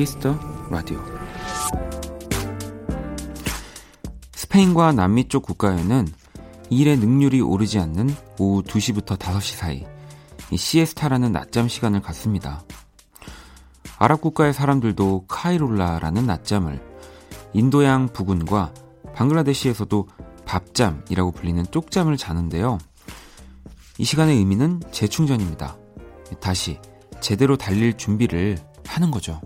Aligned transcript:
Kiss 0.00 0.19
the 0.19 0.34
Radio. 0.70 0.98
스페인과 4.32 4.92
남미 4.92 5.28
쪽 5.28 5.42
국가에는 5.42 6.08
일의 6.70 6.96
능률이 6.96 7.42
오르지 7.42 7.78
않는 7.80 8.08
오후 8.38 8.62
2시부터 8.62 9.18
5시 9.18 9.56
사이 9.56 9.84
시에스타라는 10.56 11.32
낮잠 11.32 11.68
시간을 11.68 12.00
갖습니다. 12.00 12.62
아랍 13.98 14.22
국가의 14.22 14.54
사람들도 14.54 15.26
카이룰라라는 15.28 16.24
낮잠을 16.24 16.82
인도양 17.52 18.14
부근과 18.14 18.72
방글라데시에서도 19.14 20.08
밥잠이라고 20.46 21.32
불리는 21.32 21.66
쪽잠을 21.70 22.16
자는데요. 22.16 22.78
이 23.98 24.04
시간의 24.04 24.38
의미는 24.38 24.80
재충전입니다. 24.92 25.76
다시 26.40 26.78
제대로 27.20 27.58
달릴 27.58 27.98
준비를 27.98 28.56
하는 28.86 29.10
거죠. 29.10 29.42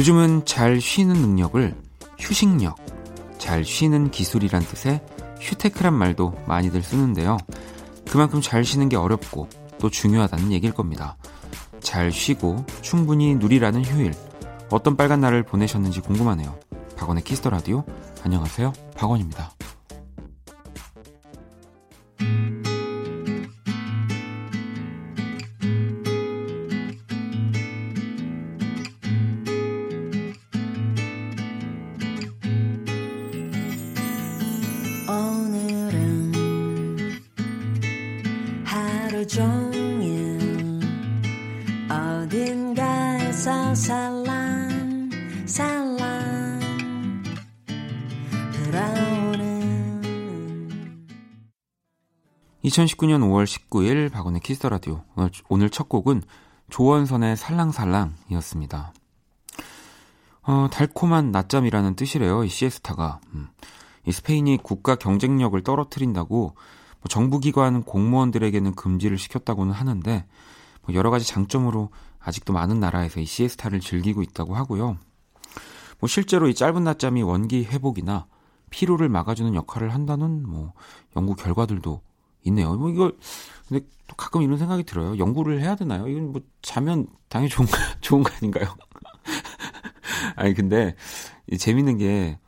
요즘은 0.00 0.46
잘 0.46 0.80
쉬는 0.80 1.14
능력을 1.14 1.74
휴식력, 2.18 2.78
잘 3.36 3.62
쉬는 3.62 4.10
기술이란 4.10 4.62
뜻의 4.62 5.02
휴테크란 5.40 5.92
말도 5.92 6.32
많이들 6.46 6.82
쓰는데요. 6.82 7.36
그만큼 8.10 8.40
잘 8.40 8.64
쉬는 8.64 8.88
게 8.88 8.96
어렵고 8.96 9.50
또 9.78 9.90
중요하다는 9.90 10.52
얘기일 10.52 10.72
겁니다. 10.72 11.18
잘 11.80 12.10
쉬고 12.10 12.64
충분히 12.80 13.34
누리라는 13.34 13.84
휴일. 13.84 14.14
어떤 14.70 14.96
빨간 14.96 15.20
날을 15.20 15.42
보내셨는지 15.42 16.00
궁금하네요. 16.00 16.58
박원의 16.96 17.22
Kiss 17.22 17.38
the 17.38 17.50
Radio. 17.50 17.84
안녕하세요. 18.24 18.72
박원입니다. 18.96 19.52
2019년 52.70 53.20
5월 53.22 53.44
19일 53.46 54.12
박원의 54.12 54.40
Kiss 54.40 54.56
the 54.56 54.68
Radio. 54.68 55.02
오늘, 55.16 55.30
오늘 55.48 55.70
첫 55.70 55.88
곡은 55.88 56.22
조원선의 56.70 57.36
살랑살랑이었습니다. 57.36 58.92
어, 60.42 60.68
달콤한 60.70 61.32
낮잠이라는 61.32 61.96
뜻이래요. 61.96 62.44
이 62.44 62.48
시에스타가. 62.48 63.20
음. 63.34 63.48
이 64.06 64.12
스페인이 64.12 64.58
국가 64.62 64.94
경쟁력을 64.94 65.60
떨어뜨린다고 65.62 66.54
뭐 66.54 67.08
정부기관 67.08 67.82
공무원들에게는 67.82 68.74
금지를 68.74 69.18
시켰다고는 69.18 69.72
하는데 69.72 70.26
뭐 70.82 70.94
여러 70.94 71.10
가지 71.10 71.26
장점으로 71.26 71.90
아직도 72.20 72.52
많은 72.52 72.78
나라에서 72.78 73.20
이 73.20 73.26
시에스타를 73.26 73.80
즐기고 73.80 74.22
있다고 74.22 74.54
하고요. 74.54 74.96
뭐 75.98 76.08
실제로 76.08 76.48
이 76.48 76.54
짧은 76.54 76.84
낮잠이 76.84 77.22
원기 77.22 77.64
회복이나 77.64 78.26
피로를 78.70 79.08
막아주는 79.08 79.54
역할을 79.54 79.92
한다는 79.92 80.48
뭐 80.48 80.72
연구 81.16 81.34
결과들도 81.34 82.00
있네요. 82.44 82.74
뭐 82.74 82.90
이걸 82.90 83.16
근데 83.68 83.84
또 84.06 84.16
가끔 84.16 84.42
이런 84.42 84.58
생각이 84.58 84.84
들어요. 84.84 85.18
연구를 85.18 85.60
해야 85.60 85.76
되나요? 85.76 86.08
이건 86.08 86.32
뭐 86.32 86.42
자면 86.62 87.06
당연히 87.28 87.50
좋은 87.50 87.66
거, 87.66 87.76
좋은 88.00 88.22
거 88.22 88.30
아닌가요? 88.36 88.74
아니 90.36 90.54
근데 90.54 90.94
재밌는 91.58 91.98
게 91.98 92.38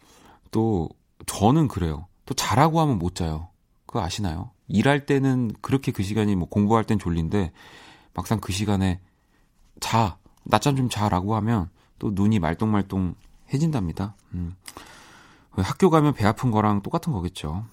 또 0.52 0.88
저는 1.26 1.66
그래요. 1.66 2.06
또 2.26 2.34
자라고 2.34 2.80
하면 2.80 2.98
못 2.98 3.16
자요. 3.16 3.48
그거 3.86 4.02
아시나요? 4.02 4.52
일할 4.68 5.04
때는 5.06 5.50
그렇게 5.60 5.90
그 5.90 6.04
시간이 6.04 6.36
뭐 6.36 6.48
공부할 6.48 6.84
땐 6.84 6.98
졸린데 7.00 7.50
막상 8.14 8.38
그 8.38 8.52
시간에 8.52 9.00
자 9.80 10.18
낮잠 10.44 10.76
좀 10.76 10.88
자라고 10.88 11.34
하면 11.36 11.68
또 11.98 12.10
눈이 12.12 12.38
말똥말똥 12.38 13.14
해진답니다. 13.52 14.14
음. 14.34 14.54
학교 15.50 15.90
가면 15.90 16.14
배 16.14 16.26
아픈 16.26 16.50
거랑 16.50 16.82
똑같은 16.82 17.12
거겠죠. 17.12 17.64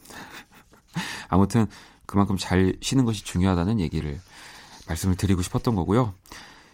아무튼 1.30 1.68
그만큼 2.10 2.38
잘 2.38 2.76
쉬는 2.82 3.06
것이 3.06 3.24
중요하다는 3.24 3.80
얘기를 3.80 4.20
말씀을 4.88 5.16
드리고 5.16 5.44
싶었던 5.44 5.76
거고요. 5.76 6.16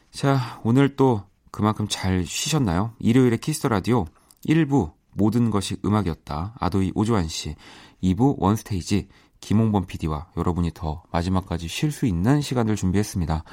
자, 0.10 0.62
오늘 0.64 0.96
또 0.96 1.24
그만큼 1.52 1.88
잘 1.90 2.26
쉬셨나요? 2.26 2.94
일요일에 3.00 3.36
Kiss 3.36 3.54
the 3.54 3.68
Radio 3.68 4.06
1부 4.48 4.94
모든 5.12 5.52
것이 5.52 5.76
음악이었다. 5.84 6.56
ADOY 6.58 6.94
오주환 6.96 7.28
씨. 7.28 7.58
2부 8.02 8.36
원스테이지 8.38 9.10
김홍범 9.42 9.88
PD와 9.88 10.28
여러분이 10.38 10.72
더 10.74 11.04
마지막까지 11.12 11.68
쉴 11.68 11.92
수 11.92 12.06
있는 12.06 12.40
시간을 12.40 12.78
준비했습니다. 12.78 13.44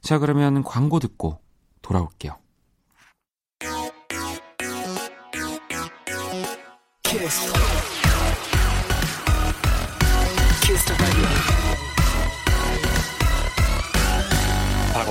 자, 0.00 0.18
그러면 0.18 0.64
광고 0.64 0.98
듣고 0.98 1.38
돌아올게요. 1.82 2.38
키스. 7.02 7.95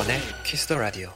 박원의 0.05 0.21
키스 0.43 0.67
더 0.67 0.77
라디오. 0.77 1.09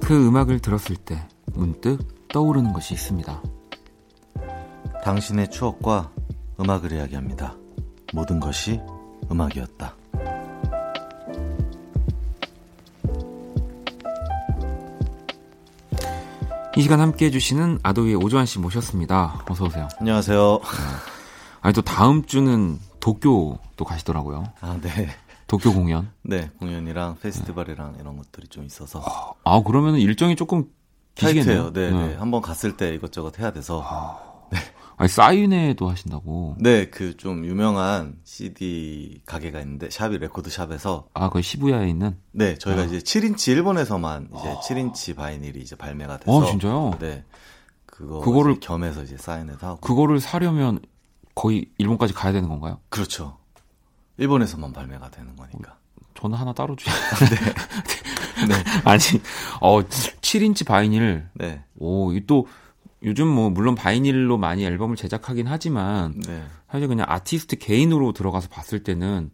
그 0.00 0.28
음악을 0.28 0.60
들었을 0.60 0.96
때 0.96 1.26
문득 1.54 2.23
떠오르는 2.34 2.72
것이 2.72 2.94
있습니다. 2.94 3.42
당신의 5.04 5.52
추억과 5.52 6.10
음악을 6.58 6.90
이야기합니다. 6.90 7.54
모든 8.12 8.40
것이 8.40 8.80
음악이었다. 9.30 9.94
이 16.76 16.82
시간 16.82 17.00
함께 17.00 17.26
해주시는 17.26 17.78
아도이의 17.84 18.16
오조환 18.16 18.46
씨 18.46 18.58
모셨습니다. 18.58 19.44
어서 19.48 19.66
오세요. 19.66 19.88
안녕하세요. 20.00 20.58
아니 21.60 21.72
또 21.72 21.82
다음 21.82 22.24
주는 22.24 22.80
도쿄도 22.98 23.84
가시더라고요. 23.86 24.42
아 24.60 24.76
네. 24.82 25.08
도쿄 25.46 25.72
공연? 25.72 26.10
네, 26.22 26.50
공연이랑 26.58 27.18
페스티벌이랑 27.22 27.92
네. 27.92 27.98
이런 28.00 28.16
것들이 28.16 28.48
좀 28.48 28.64
있어서. 28.64 29.36
아, 29.44 29.62
그러면 29.64 29.96
일정이 29.96 30.34
조금 30.34 30.64
기시겠네요. 31.14 31.72
네, 31.72 31.90
네. 31.90 32.06
네. 32.08 32.14
한번 32.16 32.42
갔을 32.42 32.76
때 32.76 32.94
이것저것 32.94 33.38
해야 33.38 33.52
돼서. 33.52 33.82
아, 33.84 34.18
네. 34.50 34.58
아니, 34.96 35.08
사인회도 35.08 35.88
하신다고? 35.88 36.56
네, 36.58 36.88
그 36.90 37.16
좀 37.16 37.44
유명한 37.46 38.16
CD 38.24 39.20
가게가 39.26 39.60
있는데, 39.60 39.90
샵이 39.90 40.18
레코드 40.18 40.50
샵에서. 40.50 41.08
아, 41.14 41.30
그 41.30 41.42
시부야에 41.42 41.88
있는? 41.88 42.16
네, 42.32 42.56
저희가 42.56 42.82
아. 42.82 42.84
이제 42.84 42.98
7인치 42.98 43.52
일본에서만 43.52 44.28
이제 44.36 44.48
아. 44.48 44.60
7인치 44.60 45.16
vinyl이 45.16 45.60
이제 45.60 45.76
발매가 45.76 46.18
돼서. 46.18 46.42
아, 46.42 46.46
진짜요? 46.46 46.92
네. 47.00 47.24
그거 47.86 48.20
그거를 48.20 48.58
겸해서 48.60 49.02
이제 49.04 49.16
사인회도 49.16 49.66
하고. 49.66 49.80
그거를 49.80 50.20
사려면 50.20 50.80
거의 51.36 51.66
일본까지 51.78 52.12
가야 52.12 52.32
되는 52.32 52.48
건가요? 52.48 52.78
그렇죠. 52.88 53.38
일본에서만 54.16 54.72
발매가 54.72 55.10
되는 55.10 55.34
거니까. 55.36 55.76
저는 56.14 56.38
하나 56.38 56.52
따로 56.52 56.76
주세요. 56.76 56.94
네. 57.28 58.46
네. 58.46 58.54
아니, 58.84 59.00
어, 59.60 59.82
7인치 59.82 60.66
바이닐. 60.66 61.26
네. 61.34 61.62
오, 61.76 62.12
또, 62.26 62.46
요즘 63.02 63.28
뭐, 63.28 63.50
물론 63.50 63.74
바이닐로 63.74 64.38
많이 64.38 64.64
앨범을 64.64 64.96
제작하긴 64.96 65.46
하지만, 65.46 66.20
네. 66.26 66.42
사실 66.70 66.88
그냥 66.88 67.06
아티스트 67.08 67.56
개인으로 67.58 68.12
들어가서 68.12 68.48
봤을 68.48 68.82
때는, 68.82 69.30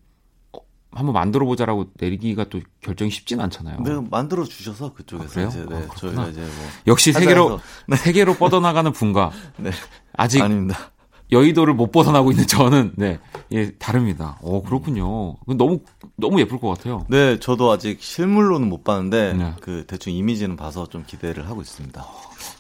어, 0.53 0.59
한번 0.91 1.13
만들어 1.13 1.47
보자라고 1.47 1.91
내리기가 1.95 2.45
또 2.49 2.61
결정이 2.81 3.11
쉽진 3.11 3.41
않잖아요. 3.41 3.81
네, 3.81 4.01
만들어 4.11 4.45
주셔서 4.45 4.93
그쪽에서 4.95 5.29
아, 5.29 5.33
그래요? 5.33 5.49
이제 5.49 5.67
네, 5.69 5.87
아, 5.89 5.95
저희가 5.95 6.29
이제 6.29 6.41
뭐 6.41 6.51
역시 6.89 7.13
세계로 7.13 7.61
네. 7.87 7.97
세계로 7.97 8.35
뻗어나가는 8.35 8.91
분과 8.91 9.31
네. 9.59 9.71
아직 10.17 10.43
아닙니다. 10.43 10.91
여의도를 11.33 11.75
못 11.75 11.93
벗어나고 11.93 12.31
있는 12.31 12.47
저는 12.47 12.93
네 12.97 13.19
예, 13.53 13.73
다릅니다. 13.73 14.39
어, 14.43 14.63
그렇군요. 14.63 15.37
너무, 15.47 15.81
너무 16.17 16.41
예쁠 16.41 16.61
것 16.61 16.69
같아요. 16.69 17.05
네, 17.09 17.39
저도 17.41 17.71
아직 17.71 18.01
실물로는 18.01 18.69
못 18.69 18.85
봤는데, 18.85 19.33
네. 19.35 19.55
그, 19.61 19.85
대충 19.87 20.13
이미지는 20.13 20.57
봐서 20.57 20.87
좀 20.87 21.05
기대를 21.07 21.49
하고 21.49 21.61
있습니다. 21.61 22.07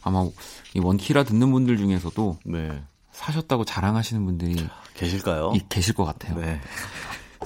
아마 0.02 0.28
이 0.74 0.80
원키라 0.80 1.22
듣는 1.24 1.52
분들 1.52 1.76
중에서도 1.76 2.38
네. 2.44 2.82
사셨다고 3.12 3.64
자랑하시는 3.64 4.24
분들이 4.24 4.56
계실까요? 4.94 5.52
이, 5.54 5.60
계실 5.68 5.94
것 5.94 6.04
같아요. 6.04 6.38
네. 6.40 6.60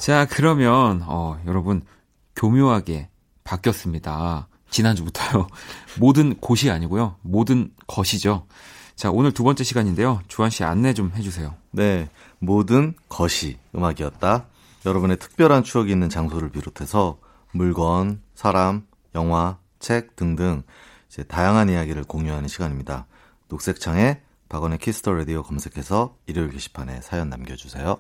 자, 0.01 0.27
그러면, 0.27 1.03
어, 1.07 1.39
여러분, 1.47 1.83
교묘하게 2.37 3.09
바뀌었습니다. 3.45 4.49
지난주부터요. 4.71 5.47
모든 6.01 6.35
곳이 6.37 6.71
아니고요. 6.71 7.17
모든 7.21 7.71
것이죠. 7.87 8.47
자, 8.97 9.11
오늘 9.11 9.33
두 9.33 9.43
번째 9.45 9.65
시간인데요. 9.65 10.21
주한 10.29 10.51
씨 10.51 10.65
안내 10.65 10.95
좀 10.95 11.13
해주세요. 11.15 11.55
네. 11.73 12.09
모든 12.39 12.95
것이 13.09 13.59
음악이었다. 13.75 14.47
여러분의 14.87 15.19
특별한 15.19 15.65
추억이 15.65 15.91
있는 15.91 16.09
장소를 16.09 16.51
비롯해서 16.51 17.19
물건, 17.53 18.21
사람, 18.35 18.87
영화, 19.15 19.59
책 19.81 20.15
등등 20.17 20.63
이제 21.09 21.23
다양한 21.25 21.69
이야기를 21.71 22.05
공유하는 22.05 22.49
시간입니다. 22.49 23.07
녹색창에 23.49 24.21
박원의 24.49 24.79
Kiss 24.79 24.98
the 24.98 25.13
Radio 25.13 25.43
검색해서 25.43 26.17
일요일 26.27 26.51
게시판에 26.51 27.01
사연 27.03 27.29
남겨주세요. 27.31 27.97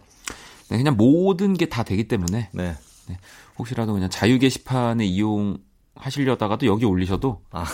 네, 0.70 0.76
그냥 0.76 0.96
모든 0.96 1.55
게 1.55 1.67
다 1.67 1.82
되기 1.82 2.06
때문에 2.08 2.50
네. 2.52 2.76
네, 3.08 3.19
혹시라도 3.58 3.93
그냥 3.93 4.11
자유 4.11 4.38
게시판에 4.38 5.05
이용하시려다가도 5.05 6.67
여기 6.67 6.85
올리셔도 6.85 7.43
아. 7.50 7.64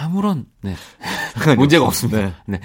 아무런 0.00 0.46
네, 0.62 0.74
문제가 1.56 1.84
없습니다. 1.84 2.20
네. 2.20 2.34
네. 2.46 2.60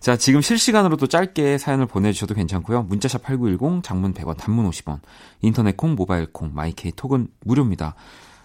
자, 0.00 0.16
지금 0.16 0.40
실시간으로 0.40 0.96
또 0.96 1.06
짧게 1.06 1.58
사연을 1.58 1.86
보내주셔도 1.86 2.34
괜찮고요. 2.34 2.82
문자샵 2.82 3.22
8910, 3.22 3.84
장문 3.84 4.14
100원, 4.14 4.36
단문 4.36 4.68
50원, 4.68 4.98
인터넷 5.42 5.76
콩, 5.76 5.94
모바일 5.94 6.26
콩, 6.26 6.50
마이케이 6.52 6.90
톡은 6.90 7.28
무료입니다. 7.44 7.94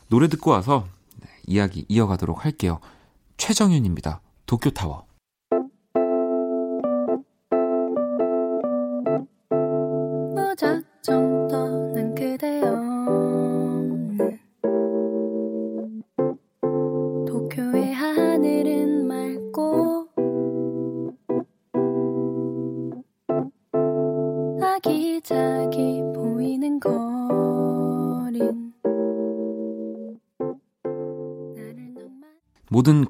노래 0.08 0.28
듣고 0.28 0.52
와서 0.52 0.88
네, 1.20 1.28
이야기 1.48 1.86
이어가도록 1.90 2.46
할게요. 2.46 2.80
최정윤입니다. 3.38 4.22
도쿄타워. 4.46 5.07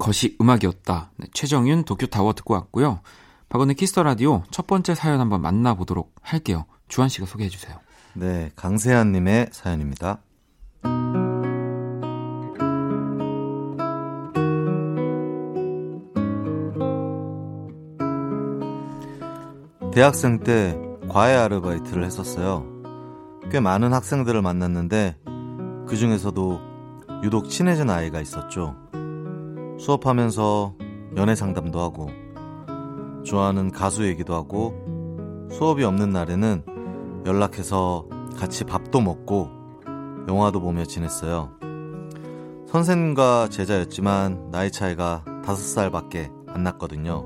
것이 0.08 0.36
음악이었다. 0.40 1.10
네, 1.16 1.26
최정윤 1.34 1.84
도쿄타워 1.84 2.32
듣고 2.32 2.54
왔고요. 2.54 3.00
박원의 3.50 3.76
Kiss 3.76 3.91
the 3.91 4.02
Radio 4.02 4.42
첫 4.50 4.66
번째 4.66 4.94
사연 4.94 5.20
한번 5.20 5.42
만나보도록 5.42 6.14
할게요. 6.22 6.64
주한 6.88 7.10
씨가 7.10 7.26
소개해 7.26 7.50
주세요. 7.50 7.76
네. 8.14 8.50
강세한님의 8.56 9.50
사연입니다. 9.52 10.20
대학생 19.92 20.40
때 20.40 20.78
과외 21.08 21.34
아르바이트를 21.34 22.04
했었어요. 22.04 22.64
꽤 23.50 23.60
많은 23.60 23.92
학생들을 23.92 24.40
만났는데 24.40 25.16
그 25.86 25.96
중에서도 25.96 26.60
유독 27.24 27.50
친해진 27.50 27.90
아이가 27.90 28.20
있었죠. 28.20 28.74
수업하면서 29.78 30.74
연애 31.16 31.34
상담도 31.34 31.80
하고 31.80 32.10
좋아하는 33.24 33.70
가수 33.70 34.06
얘기도 34.06 34.34
하고 34.34 34.74
수업이 35.50 35.84
없는 35.84 36.10
날에는 36.10 36.64
연락해서 37.26 38.06
같이 38.36 38.64
밥도 38.64 39.00
먹고 39.00 39.48
영화도 40.28 40.60
보며 40.60 40.84
지냈어요. 40.84 41.50
선생님과 42.66 43.48
제자였지만 43.48 44.50
나이 44.50 44.70
차이가 44.70 45.24
다섯 45.44 45.62
살밖에 45.62 46.30
안 46.46 46.62
났거든요. 46.64 47.24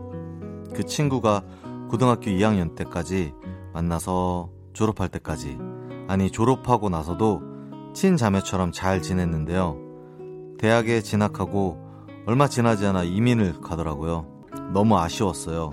그 0.74 0.84
친구가 0.84 1.42
고등학교 1.90 2.30
2학년 2.30 2.76
때까지 2.76 3.34
만나서 3.72 4.50
졸업할 4.72 5.08
때까지 5.08 5.58
아니 6.06 6.30
졸업하고 6.30 6.90
나서도 6.90 7.42
친자매처럼 7.94 8.72
잘 8.72 9.02
지냈는데요. 9.02 9.76
대학에 10.58 11.00
진학하고 11.00 11.91
얼마 12.24 12.46
지나지 12.46 12.86
않아 12.86 13.02
이민을 13.02 13.60
가더라고요. 13.60 14.26
너무 14.72 14.96
아쉬웠어요. 14.96 15.70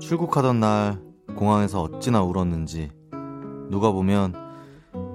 출국하던 0.00 0.60
날 0.60 1.02
공항에서 1.34 1.82
어찌나 1.82 2.22
울었는지 2.22 2.92
누가 3.68 3.90
보면 3.90 4.34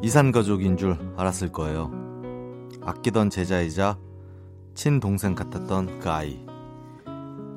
이산 0.02 0.34
가족인 0.34 0.76
줄 0.76 0.98
알았을 1.16 1.54
거예요. 1.54 1.92
아끼던 2.82 3.30
제자이자 3.30 3.98
친동생 4.76 5.34
같았던 5.34 6.00
그 6.00 6.10
아이. 6.10 6.46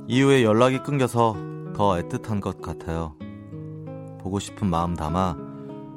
이후에 0.07 0.45
연락이 0.45 0.79
끊겨서 0.79 1.35
더 1.75 1.95
애틋한 1.95 2.41
것 2.41 2.63
같아요. 2.63 3.17
보고 4.21 4.39
싶은 4.39 4.71
마음 4.71 4.95
담아 4.95 5.37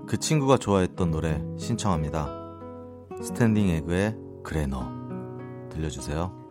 그 0.08 0.18
친구가 0.18 0.58
좋아했던 0.58 1.12
노래 1.12 1.44
신청합니다. 1.58 2.30
스탠딩 3.22 3.70
에그의 3.70 4.18
그래 4.44 4.66
너 4.66 4.92
들려주세요. 5.70 6.43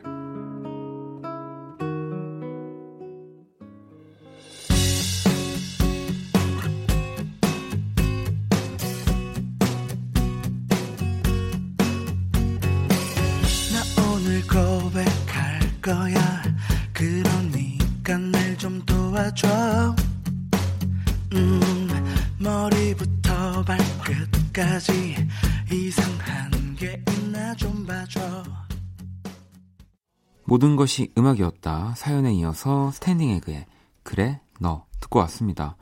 모든 30.52 30.76
것이 30.76 31.10
음악이었다. 31.16 31.94
사연에 31.96 32.34
이어서 32.34 32.90
스탠딩 32.90 33.30
에그의 33.30 33.64
그래 34.02 34.42
너 34.60 34.84
듣고 35.00 35.18
왔습니다. 35.20 35.78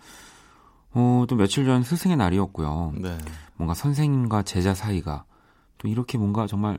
어, 0.92 1.24
또 1.28 1.34
며칠 1.34 1.64
전 1.64 1.82
스승의 1.82 2.16
날이었고요. 2.16 2.92
네. 2.98 3.18
뭔가 3.56 3.74
선생님과 3.74 4.44
제자 4.44 4.72
사이가 4.72 5.24
또 5.78 5.88
이렇게 5.88 6.18
뭔가 6.18 6.46
정말 6.46 6.78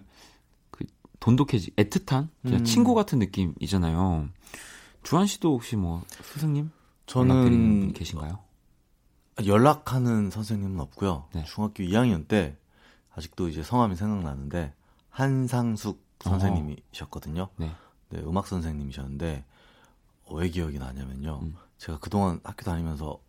그 0.69 0.85
돈독해지 1.19 1.71
애틋한 1.71 2.29
음. 2.45 2.63
친구 2.63 2.93
같은 2.93 3.19
느낌이잖아요. 3.19 4.29
주한 5.03 5.27
씨도 5.27 5.51
혹시 5.51 5.75
뭐 5.75 6.01
스승님 6.21 6.71
연락드리는 7.13 7.49
분 7.49 7.79
저는 7.81 7.93
계신가요? 7.93 8.39
연락하는 9.45 10.29
선생님은 10.29 10.79
없고요. 10.79 11.25
네. 11.35 11.43
중학교 11.43 11.83
2학년 11.83 12.25
때 12.25 12.55
아직도 13.13 13.49
이제 13.49 13.63
성함이 13.63 13.97
생각나는데 13.97 14.73
한상숙 15.09 16.10
선생님이셨거든요. 16.23 17.49
네. 17.57 17.71
네, 18.09 18.19
음악 18.25 18.47
선생님이셨는데 18.47 19.45
어, 20.25 20.35
왜 20.35 20.49
기억이 20.49 20.79
나냐면요. 20.79 21.39
음. 21.41 21.55
제가 21.77 21.99
그동안 21.99 22.39
학교 22.43 22.63
다니면서 22.63 23.19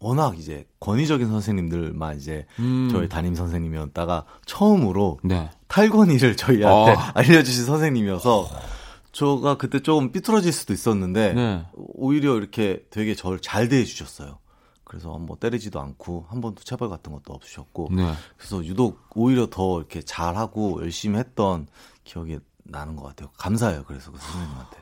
워낙 0.00 0.38
이제 0.38 0.66
권위적인 0.80 1.26
선생님들만 1.28 2.16
이제 2.16 2.46
음. 2.60 2.88
저희 2.92 3.08
담임 3.08 3.34
선생님이었다가 3.34 4.24
처음으로 4.46 5.18
네. 5.24 5.50
탈권위를 5.66 6.36
저희한테 6.36 6.92
아. 6.92 7.12
알려주신 7.18 7.64
선생님이어서 7.64 8.48
저가 9.12 9.56
그때 9.56 9.80
조금 9.80 10.12
삐뚤어질 10.12 10.52
수도 10.52 10.72
있었는데 10.72 11.32
네. 11.32 11.66
오히려 11.74 12.36
이렇게 12.36 12.84
되게 12.90 13.14
저를 13.14 13.40
잘 13.40 13.68
대해주셨어요. 13.68 14.38
그래서 14.88 15.18
뭐 15.18 15.36
때리지도 15.38 15.80
않고 15.80 16.26
한 16.28 16.40
번도 16.40 16.62
체벌 16.64 16.88
같은 16.88 17.12
것도 17.12 17.32
없으셨고 17.34 17.88
네. 17.92 18.12
그래서 18.36 18.64
유독 18.64 19.00
오히려 19.14 19.46
더 19.50 19.78
이렇게 19.78 20.02
잘하고 20.02 20.80
열심히 20.82 21.18
했던 21.18 21.68
기억이 22.04 22.38
나는 22.64 22.96
것 22.96 23.04
같아요. 23.04 23.30
감사해요. 23.38 23.84
그래서 23.86 24.10
그 24.10 24.18
선생님한테. 24.18 24.78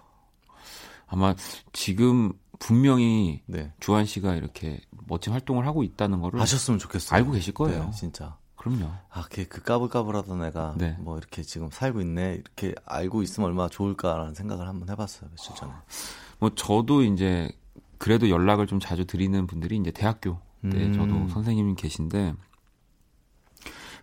아마 1.08 1.34
지금 1.72 2.32
분명히 2.58 3.42
네. 3.46 3.72
주한 3.80 4.06
씨가 4.06 4.34
이렇게 4.34 4.80
멋진 5.06 5.32
활동을 5.32 5.66
하고 5.66 5.82
있다는 5.82 6.20
거를 6.20 6.40
아셨으면 6.40 6.78
좋겠어요. 6.78 7.16
알고 7.16 7.32
계실 7.32 7.52
거예요. 7.54 7.84
네, 7.84 7.90
진짜. 7.92 8.36
그럼요. 8.56 8.90
아, 9.10 9.24
걔 9.30 9.44
그 9.44 9.62
까불까불하던 9.62 10.44
애가 10.46 10.74
네. 10.78 10.96
뭐 10.98 11.18
이렇게 11.18 11.42
지금 11.42 11.70
살고 11.70 12.00
있네. 12.00 12.34
이렇게 12.34 12.74
알고 12.84 13.22
있으면 13.22 13.48
얼마나 13.48 13.68
좋을까라는 13.68 14.34
생각을 14.34 14.66
한번 14.66 14.88
해봤어요. 14.88 15.30
며칠 15.30 15.54
전에. 15.54 15.72
뭐 16.40 16.50
저도 16.54 17.02
이제 17.04 17.50
그래도 17.98 18.28
연락을 18.30 18.66
좀 18.66 18.80
자주 18.80 19.04
드리는 19.06 19.46
분들이 19.46 19.76
이제 19.76 19.90
대학교 19.90 20.38
때 20.70 20.86
음. 20.86 20.92
저도 20.92 21.28
선생님이 21.28 21.74
계신데 21.74 22.34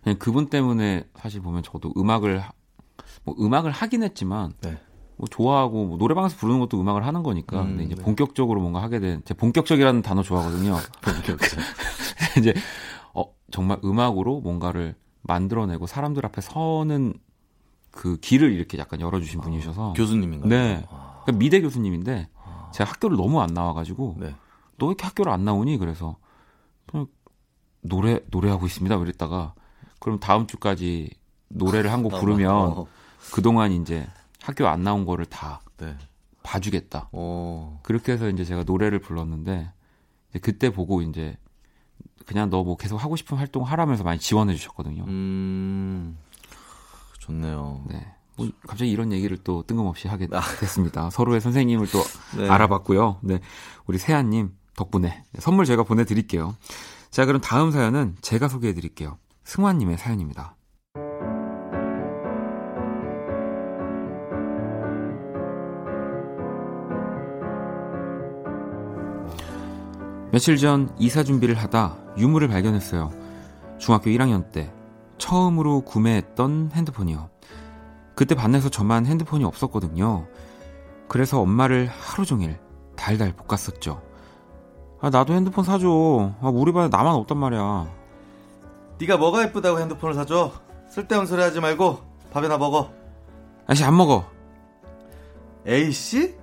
그냥 0.02 0.18
그분 0.18 0.48
때문에 0.48 1.04
사실 1.16 1.40
보면 1.40 1.62
저도 1.62 1.92
음악을 1.96 2.40
하- 2.40 2.52
뭐 3.24 3.34
음악을 3.38 3.70
하긴 3.70 4.02
했지만 4.02 4.52
네. 4.62 4.76
뭐 5.16 5.26
좋아하고 5.28 5.86
뭐 5.86 5.96
노래방에서 5.98 6.36
부르는 6.36 6.60
것도 6.60 6.80
음악을 6.80 7.06
하는 7.06 7.22
거니까 7.22 7.62
음, 7.62 7.68
근데 7.68 7.84
이제 7.84 7.94
네. 7.94 8.02
본격적으로 8.02 8.60
뭔가 8.60 8.82
하게 8.82 8.98
된 9.00 9.22
제가 9.24 9.38
본격적이라는 9.38 10.02
단어 10.02 10.22
좋아하거든요. 10.22 10.76
본격적. 11.02 11.60
이제 12.38 12.52
어 13.14 13.24
정말 13.50 13.78
음악으로 13.84 14.40
뭔가를 14.40 14.96
만들어내고 15.22 15.86
사람들 15.86 16.26
앞에 16.26 16.40
서는 16.40 17.14
그 17.90 18.16
길을 18.18 18.52
이렇게 18.52 18.76
약간 18.78 19.00
열어주신 19.00 19.40
분이셔서 19.40 19.92
교수님인가요? 19.94 20.48
네. 20.50 20.84
아, 20.90 21.20
그러니까 21.22 21.38
미대 21.38 21.60
교수님인데 21.60 22.28
제가 22.74 22.90
학교를 22.90 23.16
너무 23.16 23.40
안 23.40 23.54
나와가지고 23.54 24.16
네. 24.18 24.34
너 24.78 24.86
왜 24.86 24.90
이렇게 24.90 25.04
학교를 25.06 25.32
안 25.32 25.44
나오니? 25.44 25.78
그래서 25.78 26.16
노래 27.82 28.20
노래하고 28.30 28.66
있습니다. 28.66 28.94
이랬다가 28.96 29.54
그럼 30.00 30.18
다음 30.18 30.46
주까지 30.46 31.10
노래를 31.48 31.92
한 31.92 32.02
곡 32.02 32.18
부르면 32.18 32.50
어, 32.52 32.86
그동안 33.32 33.72
이제 33.72 34.06
학교 34.42 34.66
안 34.66 34.82
나온 34.82 35.04
거를 35.04 35.26
다 35.26 35.60
네. 35.78 35.96
봐주겠다. 36.42 37.08
어. 37.12 37.80
그렇게 37.82 38.12
해서 38.12 38.28
이제 38.28 38.44
제가 38.44 38.64
노래를 38.64 38.98
불렀는데 39.00 39.70
그때 40.42 40.70
보고 40.70 41.02
이제 41.02 41.36
그냥 42.26 42.48
너 42.50 42.62
뭐 42.64 42.76
계속 42.76 42.96
하고 43.02 43.16
싶은 43.16 43.36
활동 43.36 43.62
하라면서 43.64 44.02
많이 44.02 44.18
지원해 44.18 44.54
주셨거든요. 44.54 45.04
음. 45.04 46.18
좋네요. 47.20 47.84
네. 47.88 48.13
뭐 48.36 48.48
갑자기 48.66 48.90
이런 48.90 49.12
얘기를 49.12 49.36
또 49.44 49.62
뜬금없이 49.66 50.08
하게 50.08 50.28
아. 50.32 50.40
됐습니다. 50.60 51.10
서로의 51.10 51.40
선생님을 51.40 51.88
또 51.90 52.02
네. 52.38 52.48
알아봤고요. 52.48 53.18
네. 53.22 53.40
우리 53.86 53.98
세아님 53.98 54.52
덕분에 54.76 55.24
선물 55.38 55.64
제가 55.66 55.84
보내드릴게요. 55.84 56.56
자, 57.10 57.26
그럼 57.26 57.40
다음 57.40 57.70
사연은 57.70 58.16
제가 58.22 58.48
소개해드릴게요. 58.48 59.18
승환님의 59.44 59.98
사연입니다. 59.98 60.56
며칠 70.32 70.56
전 70.56 70.92
이사 70.98 71.22
준비를 71.22 71.54
하다 71.54 71.96
유물을 72.18 72.48
발견했어요. 72.48 73.12
중학교 73.78 74.10
1학년 74.10 74.50
때 74.50 74.72
처음으로 75.18 75.82
구매했던 75.82 76.72
핸드폰이요. 76.74 77.30
그때 78.14 78.34
반에서 78.34 78.68
저만 78.68 79.06
핸드폰이 79.06 79.44
없었거든요. 79.44 80.26
그래서 81.08 81.40
엄마를 81.40 81.86
하루 81.88 82.24
종일 82.24 82.58
달달 82.96 83.32
볶았었죠. 83.34 84.02
아, 85.00 85.10
나도 85.10 85.34
핸드폰 85.34 85.64
사줘. 85.64 86.32
아, 86.40 86.48
우리 86.48 86.72
반에 86.72 86.88
나만 86.88 87.14
없단 87.14 87.36
말이야. 87.36 87.90
네가 89.00 89.16
뭐가 89.16 89.42
예쁘다고 89.42 89.80
핸드폰을 89.80 90.14
사줘? 90.14 90.52
쓸데없는 90.90 91.26
소리 91.26 91.42
하지 91.42 91.60
말고 91.60 92.00
밥이나 92.32 92.56
먹어. 92.56 92.92
아씨, 93.66 93.82
안 93.84 93.96
먹어. 93.96 94.24
에이씨? 95.66 96.36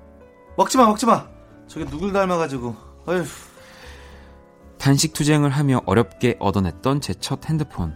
먹지 0.57 0.77
마, 0.77 0.85
먹지 0.87 1.05
마. 1.05 1.25
저게 1.67 1.85
누굴 1.85 2.11
닮아가지고. 2.11 2.75
어휴. 3.07 3.23
단식 4.77 5.13
투쟁을 5.13 5.49
하며 5.51 5.81
어렵게 5.85 6.37
얻어냈던 6.39 7.01
제 7.01 7.13
첫 7.13 7.47
핸드폰. 7.49 7.95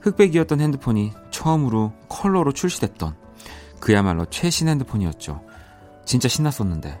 흑백이었던 0.00 0.60
핸드폰이 0.60 1.12
처음으로 1.30 1.92
컬러로 2.08 2.52
출시됐던 2.52 3.16
그야말로 3.80 4.24
최신 4.26 4.68
핸드폰이었죠. 4.68 5.42
진짜 6.04 6.28
신났었는데. 6.28 7.00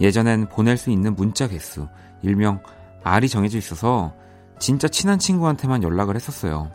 예전엔 0.00 0.48
보낼 0.48 0.76
수 0.76 0.90
있는 0.90 1.14
문자 1.14 1.48
개수, 1.48 1.88
일명 2.22 2.62
R이 3.04 3.28
정해져 3.28 3.58
있어서 3.58 4.14
진짜 4.58 4.88
친한 4.88 5.18
친구한테만 5.18 5.82
연락을 5.82 6.16
했었어요. 6.16 6.70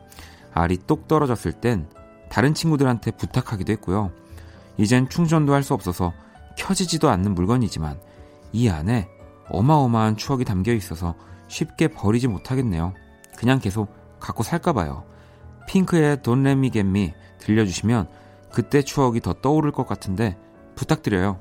R이 0.53 0.77
똑 0.87 1.07
떨어졌을 1.07 1.51
땐 1.53 1.87
다른 2.29 2.53
친구들한테 2.53 3.11
부탁하기도 3.11 3.71
했고요. 3.73 4.11
이젠 4.77 5.09
충전도 5.09 5.53
할 5.53 5.63
수 5.63 5.73
없어서 5.73 6.13
켜지지도 6.57 7.09
않는 7.09 7.35
물건이지만 7.35 7.99
이 8.51 8.69
안에 8.69 9.07
어마어마한 9.49 10.17
추억이 10.17 10.43
담겨 10.43 10.73
있어서 10.73 11.15
쉽게 11.47 11.87
버리지 11.89 12.27
못하겠네요. 12.27 12.93
그냥 13.37 13.59
계속 13.59 13.87
갖고 14.19 14.43
살까봐요. 14.43 15.05
핑크의 15.67 16.17
Don't 16.17 16.45
Let 16.45 16.57
Me 16.57 16.71
Get 16.71 16.87
Me 16.87 17.13
들려주시면 17.39 18.07
그때 18.51 18.81
추억이 18.81 19.21
더 19.21 19.33
떠오를 19.33 19.71
것 19.71 19.85
같은데 19.85 20.37
부탁드려요. 20.75 21.39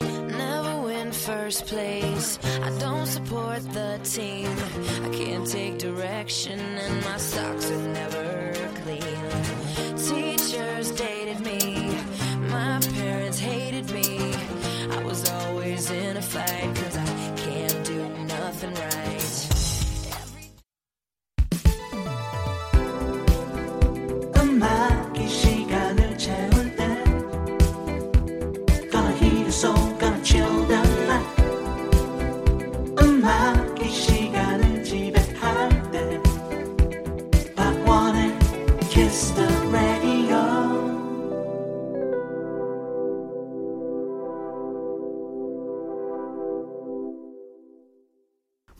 Never 0.00 0.86
win 0.86 1.08
first 1.12 1.66
place. 1.66 2.38
I 2.62 2.70
don't 2.78 3.06
support 3.06 3.62
the 3.72 4.00
team. 4.02 4.48
I 5.04 5.10
can't 5.10 5.46
take 5.46 5.78
direction, 5.78 6.58
and 6.58 7.04
my 7.04 7.16
socks 7.18 7.70
are 7.70 7.88
never 7.92 8.23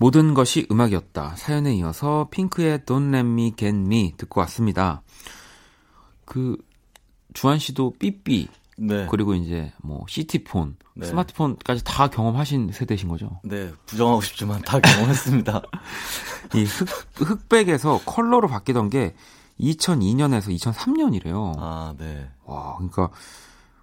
모든 0.04 0.34
것이 0.34 0.66
음악이었다. 0.70 1.34
사연에 1.36 1.74
이어서 1.76 2.28
핑크의 2.30 2.80
Don't 2.80 3.08
Let 3.08 3.26
Me 3.26 3.54
Get 3.56 3.74
Me 3.74 4.12
듣고 4.18 4.38
왔습니다. 4.40 5.00
그 6.26 6.58
주한 7.32 7.58
씨도 7.58 7.94
삐삐 7.98 8.48
네. 8.76 9.06
그리고 9.10 9.34
이제 9.34 9.72
뭐 9.82 10.04
시티폰, 10.06 10.76
네. 10.94 11.06
스마트폰까지 11.06 11.84
다 11.84 12.08
경험하신 12.08 12.72
세대신 12.72 13.08
거죠. 13.08 13.40
네, 13.44 13.72
부정하고 13.86 14.20
싶지만 14.20 14.60
다 14.60 14.78
경험했습니다. 14.78 15.62
이 16.54 16.64
흑, 16.64 16.86
흑백에서 17.14 18.02
컬러로 18.04 18.46
바뀌던 18.46 18.90
게 18.90 19.14
2002년에서 19.58 20.54
2003년이래요. 20.54 21.54
아, 21.56 21.94
네. 21.96 22.28
와, 22.44 22.74
그러니까 22.76 23.08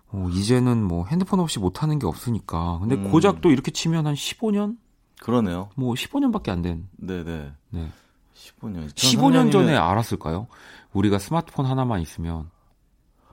어, 0.10 0.30
이제는 0.32 0.84
뭐 0.84 1.08
핸드폰 1.08 1.40
없이 1.40 1.58
못 1.58 1.82
하는 1.82 1.98
게 1.98 2.06
없으니까. 2.06 2.78
근데 2.80 2.94
음. 2.94 3.10
고작 3.10 3.42
또 3.42 3.50
이렇게 3.50 3.72
치면 3.72 4.06
한 4.06 4.14
15년? 4.14 4.78
그러네요. 5.22 5.70
뭐 5.76 5.94
15년밖에 5.94 6.50
안 6.50 6.62
된. 6.62 6.88
네, 6.98 7.24
네. 7.24 7.52
네. 7.70 7.90
15년. 8.36 8.90
15년 8.94 9.52
전에 9.52 9.76
알았을까요? 9.76 10.48
우리가 10.94 11.20
스마트폰 11.20 11.66
하나만 11.66 12.02
있으면 12.02 12.50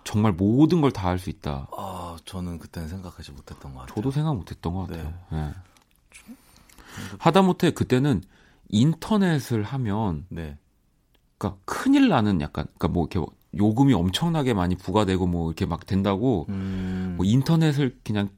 정말 0.05 0.33
모든 0.33 0.81
걸 0.81 0.91
다 0.93 1.09
할 1.09 1.19
수 1.19 1.31
있다. 1.31 1.67
아, 1.77 2.17
저는 2.25 2.59
그때는 2.59 2.89
생각하지 2.89 3.33
못했던 3.33 3.73
것 3.75 3.81
같아요. 3.81 3.95
저도 3.95 4.11
생각 4.11 4.35
못 4.37 4.51
했던 4.51 4.73
것 4.75 4.87
같아요. 4.87 5.13
네. 5.31 5.39
예. 5.39 5.55
하다못해 7.19 7.71
그때는 7.73 8.23
인터넷을 8.69 9.63
하면 9.63 10.27
네. 10.29 10.57
그러니까 11.39 11.61
큰일 11.65 12.09
나는 12.09 12.41
약간 12.41 12.65
그러니까 12.79 12.89
뭐 12.89 13.09
이렇게 13.11 13.31
요금이 13.57 13.95
엄청나게 13.95 14.53
많이 14.55 14.77
부과되고 14.77 15.27
뭐 15.27 15.49
이렇게 15.51 15.65
막 15.67 15.87
된다고 15.87 16.47
음. 16.49 17.15
뭐 17.17 17.25
인터넷을 17.25 17.99
그냥 18.05 18.29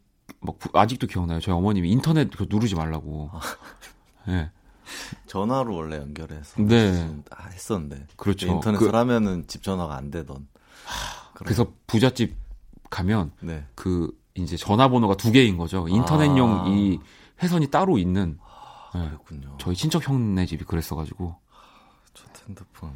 막 0.41 0.59
부- 0.59 0.71
아직도 0.73 1.07
기억나요. 1.07 1.41
저희 1.41 1.55
어머님이 1.55 1.91
인터넷 1.91 2.31
그거 2.31 2.47
누르지 2.49 2.75
말라고. 2.75 3.31
아. 3.33 3.41
예. 4.29 4.51
전화로 5.27 5.75
원래 5.75 5.97
연결해서 5.99 6.61
네. 6.63 7.23
다 7.31 7.49
했었는데. 7.53 8.07
그렇죠. 8.17 8.47
인터넷을 8.49 8.91
그- 8.91 8.97
하면은 8.97 9.45
집 9.47 9.63
전화가 9.63 9.95
안 9.97 10.11
되던. 10.11 10.49
그런- 11.35 11.47
그래서 11.47 11.73
부잣집 11.87 12.35
가면 12.89 13.33
네. 13.41 13.67
그 13.75 14.11
이제 14.35 14.57
전화번호가 14.57 15.17
두 15.17 15.31
개인 15.31 15.57
거죠. 15.57 15.87
인터넷용 15.89 16.65
아. 16.65 16.69
이 16.69 16.99
회선이 17.43 17.69
따로 17.69 17.99
있는 17.99 18.39
예. 18.97 18.99
그랬군요. 18.99 19.57
저희 19.61 19.77
친척 19.77 20.09
형네 20.09 20.47
집이 20.47 20.65
그랬어가지고 20.65 21.37
첫 22.15 22.27
핸드폰. 22.49 22.91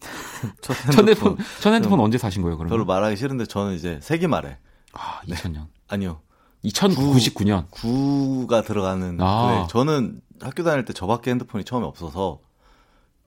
첫첫 0.60 0.98
핸드폰 0.98 1.36
첫 1.60 1.72
핸드폰 1.72 1.98
언제 2.00 2.18
사신 2.18 2.42
거예요? 2.42 2.56
별로 2.58 2.68
그러면 2.68 2.86
말하기 2.86 3.16
싫은데 3.16 3.46
저는 3.46 3.74
이제 3.74 3.98
세기 4.02 4.26
말에 4.26 4.58
아 4.92 5.20
2000년 5.26 5.66
아니요 5.88 6.20
2099년 6.66 7.66
9 7.70 8.46
가 8.48 8.62
들어가는 8.62 9.18
아. 9.20 9.50
네, 9.50 9.66
저는 9.70 10.20
학교 10.40 10.62
다닐 10.62 10.84
때 10.84 10.92
저밖에 10.92 11.30
핸드폰이 11.30 11.64
처음에 11.64 11.86
없어서 11.86 12.38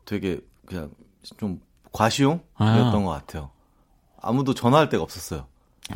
되게 0.06 0.40
그냥 0.66 0.92
좀 1.38 1.60
과시용이었던 1.92 2.44
아. 2.58 2.92
것 2.92 3.10
같아요. 3.10 3.50
아무도 4.22 4.54
전화할 4.54 4.90
데가 4.90 5.04
없었어요. 5.04 5.46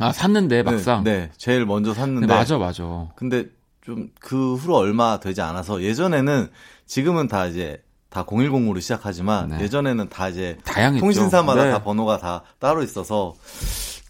아 0.00 0.12
샀는데 0.12 0.62
막상. 0.62 1.04
네, 1.04 1.12
네, 1.18 1.30
제일 1.36 1.66
먼저 1.66 1.94
샀는데. 1.94 2.26
네, 2.26 2.34
맞아 2.34 2.58
맞아. 2.58 3.08
근데 3.16 3.46
좀 3.84 4.08
그 4.18 4.54
후로 4.54 4.76
얼마 4.76 5.20
되지 5.20 5.42
않아서 5.42 5.82
예전에는 5.82 6.50
지금은 6.86 7.28
다 7.28 7.46
이제 7.46 7.82
다 8.08 8.24
010으로 8.24 8.80
시작하지만 8.80 9.48
네. 9.50 9.60
예전에는 9.60 10.08
다 10.08 10.28
이제 10.28 10.56
다양했죠. 10.64 11.00
통신사마다 11.00 11.64
네. 11.64 11.70
다 11.70 11.82
번호가 11.82 12.18
다 12.18 12.42
따로 12.58 12.82
있어서 12.82 13.34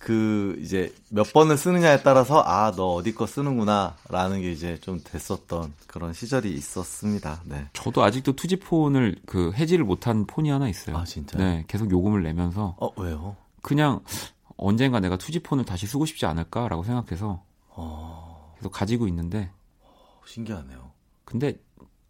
그 0.05 0.59
이제 0.61 0.95
몇 1.09 1.33
번을 1.33 1.57
쓰느냐에 1.57 2.03
따라서 2.03 2.43
아 2.45 2.71
너 2.77 2.93
어디 2.93 3.15
거 3.15 3.27
쓰는구나라는 3.27 4.43
게 4.43 4.53
이제 4.53 4.79
좀 4.81 5.01
됐었던 5.03 5.73
그런 5.87 6.13
시절이 6.13 6.53
있었습니다. 6.53 7.41
네. 7.45 7.69
저도 7.73 8.05
아직도 8.05 8.37
2G 8.37 8.57
폰을 8.57 9.17
그 9.25 9.53
해지를 9.55 9.87
못한 9.87 10.27
폰이 10.27 10.51
하나 10.51 10.69
있어요. 10.69 10.99
아, 10.99 11.05
진짜요? 11.05 11.43
네, 11.43 11.65
계속 11.69 11.91
요금을 11.91 12.23
내면서 12.23 12.77
어 12.79 12.91
왜요? 13.01 13.35
그냥 13.63 14.01
언젠가 14.59 15.01
내가 15.01 15.17
2G 15.17 15.43
폰을 15.43 15.65
다시 15.65 15.87
쓰고 15.87 16.05
싶지 16.05 16.27
않을까라고 16.27 16.85
생각해서 16.85 17.43
어 17.71 18.53
계속 18.59 18.73
가지고 18.73 19.09
있는데 19.09 19.51
신기하네요. 20.27 20.91
근데 21.25 21.55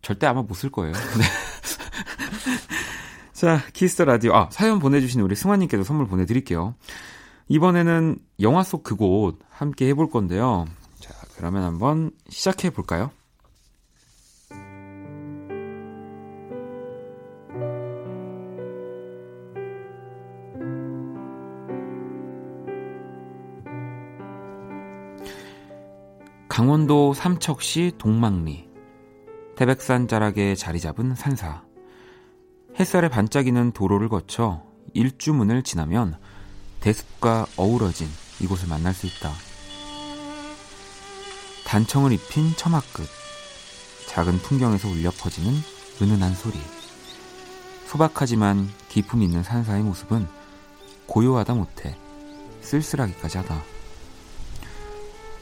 절대 0.03 0.27
아마 0.27 0.43
못 0.43 0.55
쓸 0.57 0.71
거예요. 0.73 0.93
네. 1.17 1.25
자, 3.33 3.61
Kiss 3.73 3.91
the 3.91 4.05
Radio. 4.05 4.35
아, 4.35 4.49
사연 4.51 4.81
보내주신 4.81 5.21
우리 5.21 5.37
승환님께도 5.37 5.85
선물 5.85 6.09
보내드릴게요. 6.09 6.75
이번에는 7.49 8.19
영화 8.41 8.63
속 8.63 8.83
그곳 8.83 9.39
함께 9.51 9.89
해볼 9.89 10.11
건데요. 10.11 10.65
자, 10.99 11.15
그러면 11.37 11.63
한번 11.65 12.11
시작해 12.29 12.71
볼까요? 12.71 13.11
강원도 26.49 27.15
삼척시 27.15 27.93
동막리 27.99 28.69
태백산 29.57 30.07
자락에 30.07 30.55
자리 30.55 30.79
잡은 30.79 31.17
산사 31.17 31.65
햇살에 32.79 33.09
반짝이는 33.09 33.73
도로를 33.73 34.09
거쳐 34.09 34.63
일주문을 34.93 35.65
지나면 35.65 36.17
대숲과 36.85 37.47
어우러진 37.57 38.07
이곳을 38.41 38.69
만날 38.69 38.93
수 38.93 39.07
있다. 39.07 39.33
단청을 41.65 42.13
입힌 42.13 42.55
처마끝 42.57 43.09
작은 44.07 44.41
풍경에서 44.41 44.89
울려 44.89 45.11
퍼지는 45.11 45.55
은은한 46.03 46.35
소리 46.35 46.61
소박하지만 47.87 48.71
기품 48.91 49.23
있는 49.23 49.43
산사의 49.43 49.83
모습은 49.83 50.29
고요하다 51.07 51.55
못해 51.55 51.97
쓸쓸하기까지 52.61 53.39
하다. 53.39 53.63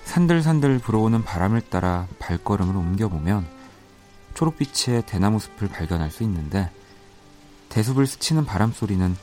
산들산들 0.05 0.79
불어오는 0.79 1.25
바람을 1.25 1.63
따라 1.63 2.07
발걸음을 2.21 2.77
옮겨보면 2.77 3.49
초록빛의 4.35 5.07
대나무 5.07 5.41
숲을 5.41 5.69
발견할 5.71 6.13
수 6.13 6.23
있는데 6.23 6.71
대숲을 7.69 8.07
스치는 8.07 8.45
바람 8.45 8.71
소리는 8.71 9.17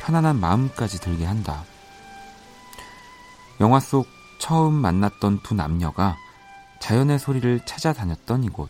편안한 0.00 0.38
마음까지 0.38 1.00
들게 1.00 1.24
한다. 1.24 1.64
영화 3.60 3.80
속 3.80 4.06
처음 4.38 4.74
만났던 4.74 5.40
두 5.42 5.54
남녀가 5.54 6.16
자연의 6.78 7.18
소리를 7.18 7.60
찾아다녔던 7.64 8.44
이곳 8.44 8.68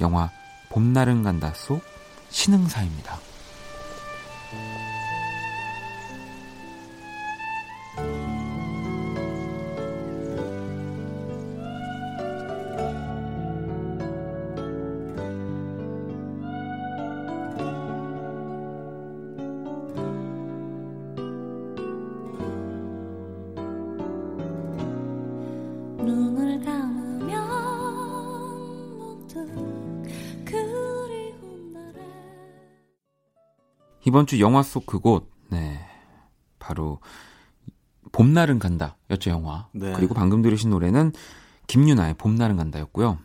영화 0.00 0.30
봄날은 0.70 1.22
간다 1.22 1.52
속 1.54 1.82
신흥사입니다. 2.30 3.18
이번 34.18 34.26
주 34.26 34.40
영화 34.40 34.64
속 34.64 34.84
그곳 34.84 35.30
네 35.48 35.78
바로 36.58 36.98
봄날은 38.10 38.58
간다 38.58 38.96
였죠 39.10 39.30
영화 39.30 39.68
네. 39.70 39.92
그리고 39.94 40.12
방금 40.12 40.42
들으신 40.42 40.70
노래는 40.70 41.12
김유나의 41.68 42.14
봄날은 42.14 42.56
간다 42.56 42.80
였고요 42.80 43.20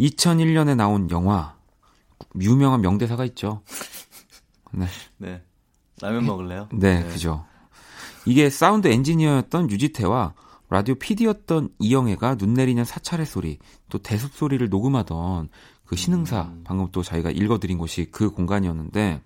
2001년에 0.00 0.74
나온 0.74 1.08
영화 1.12 1.54
유명한 2.40 2.80
명대사가 2.80 3.24
있죠 3.26 3.62
네, 4.72 4.86
네. 5.18 5.44
라면 6.00 6.26
먹을래요? 6.26 6.68
네, 6.72 7.04
그죠 7.04 7.44
이게 8.26 8.50
사운드 8.50 8.88
엔지니어였던 8.88 9.70
유지태와 9.70 10.34
라디오 10.70 10.96
PD였던 10.96 11.68
이영애가 11.78 12.34
눈 12.34 12.54
내리는 12.54 12.84
사찰의 12.84 13.26
소리 13.26 13.60
또 13.88 13.98
대숲 13.98 14.32
소리를 14.32 14.68
녹음하던 14.68 15.50
그 15.84 15.94
신흥사 15.94 16.50
음. 16.52 16.62
방금 16.64 16.88
또 16.90 17.04
저희가 17.04 17.30
읽어드린 17.30 17.78
곳이 17.78 18.08
그 18.10 18.30
공간이었는데 18.30 19.22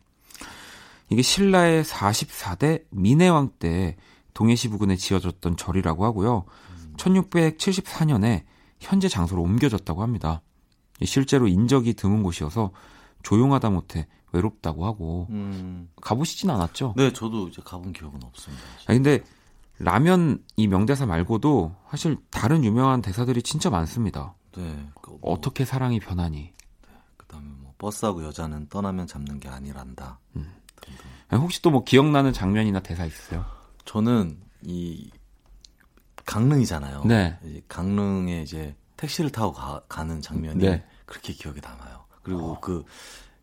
이게 1.11 1.23
신라의 1.23 1.85
44대 1.85 2.85
민해왕 2.91 3.51
때 3.59 3.97
동해시 4.33 4.69
부근에 4.69 4.97
지어졌던 4.97 5.57
절이라고 5.57 6.05
하고요. 6.05 6.45
1674년에 6.97 8.45
현재 8.81 9.09
장소로 9.09 9.43
옮겨졌다고 9.43 10.03
합니다. 10.03 10.43
실제로 11.03 11.49
인적이 11.49 11.95
드문 11.95 12.23
곳이어서 12.23 12.73
조용하다 13.23 13.71
못해 13.71 14.07
외롭다고 14.33 14.85
하고 14.85 15.27
음. 15.31 15.89
가보시진 16.01 16.51
않았죠? 16.51 16.95
네, 16.97 17.13
저도 17.13 17.49
이제 17.49 17.63
가본 17.65 17.93
기억은 17.93 18.23
없습니다. 18.23 18.63
아 18.87 18.93
근데 18.93 19.23
라면 19.79 20.43
이 20.57 20.69
명대사 20.69 21.07
말고도 21.07 21.75
사실 21.91 22.17
다른 22.31 22.65
유명한 22.65 23.01
대사들이 23.01 23.43
진짜 23.43 23.71
많습니다. 23.71 24.35
네. 24.57 24.89
그 25.01 25.11
뭐, 25.11 25.33
어떻게 25.33 25.65
사랑이 25.65 25.99
변하니? 25.99 26.53
그다음에 27.17 27.49
뭐 27.59 27.73
버스하고 27.79 28.25
여자는 28.25 28.69
떠나면 28.69 29.07
잡는 29.07 29.41
게 29.41 29.49
아니란다. 29.49 30.21
아니, 30.35 30.45
혹시 31.33 31.61
또 31.63 31.71
뭐 31.71 31.85
기억나는 31.85 32.33
장면이나 32.33 32.81
대사 32.81 33.05
있으세요? 33.05 33.45
저는 33.85 34.39
이 34.63 35.11
강릉이잖아요. 36.25 37.05
네. 37.05 37.39
이제 37.45 37.63
강릉에 37.69 38.43
이제 38.43 38.75
택시를 38.97 39.31
타고 39.31 39.53
가, 39.53 40.05
는 40.05 40.21
장면이 40.23 40.65
네. 40.65 40.85
그렇게 41.07 41.33
기억에 41.33 41.61
남아요. 41.61 42.05
그리고 42.23 42.59
그, 42.61 42.85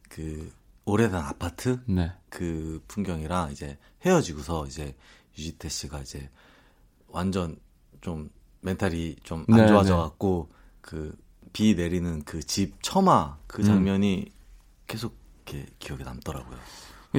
그, 0.09 0.51
오래된 0.85 1.15
아파트 1.15 1.79
네. 1.85 2.11
그 2.29 2.83
풍경이랑 2.87 3.51
이제 3.51 3.77
헤어지고서 4.05 4.65
이제 4.65 4.95
유지태 5.37 5.69
씨가 5.69 5.99
이제 5.99 6.29
완전 7.07 7.57
좀 8.01 8.29
멘탈이 8.61 9.17
좀안 9.23 9.45
네, 9.49 9.67
좋아져 9.67 9.97
갖고 9.97 10.51
그 10.81 11.15
비 11.53 11.75
내리는 11.75 12.23
그 12.23 12.41
집 12.43 12.81
처마 12.81 13.37
그 13.47 13.61
음. 13.61 13.65
장면이 13.65 14.31
계속 14.87 15.15
이렇게 15.45 15.67
기억에 15.79 16.03
남더라고요. 16.03 16.57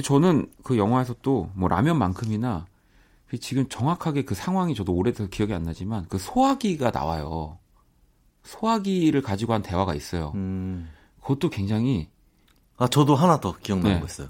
저는 0.01 0.47
그 0.63 0.77
영화에서 0.77 1.13
또 1.21 1.49
뭐 1.55 1.69
라면만큼이나 1.69 2.65
그 3.27 3.37
지금 3.39 3.67
정확하게 3.69 4.23
그 4.25 4.35
상황이 4.35 4.75
저도 4.75 4.93
오래돼서 4.93 5.29
기억이 5.29 5.53
안 5.53 5.63
나지만 5.63 6.05
그 6.09 6.17
소화기가 6.17 6.91
나와요. 6.91 7.57
소화기를 8.43 9.21
가지고 9.21 9.53
한 9.53 9.61
대화가 9.61 9.95
있어요. 9.95 10.31
음. 10.35 10.89
그것도 11.21 11.49
굉장히 11.49 12.09
아 12.77 12.87
저도 12.87 13.15
하나 13.15 13.39
더 13.39 13.55
기억나는 13.57 13.95
네. 13.95 13.99
거 14.01 14.05
있어요. 14.05 14.29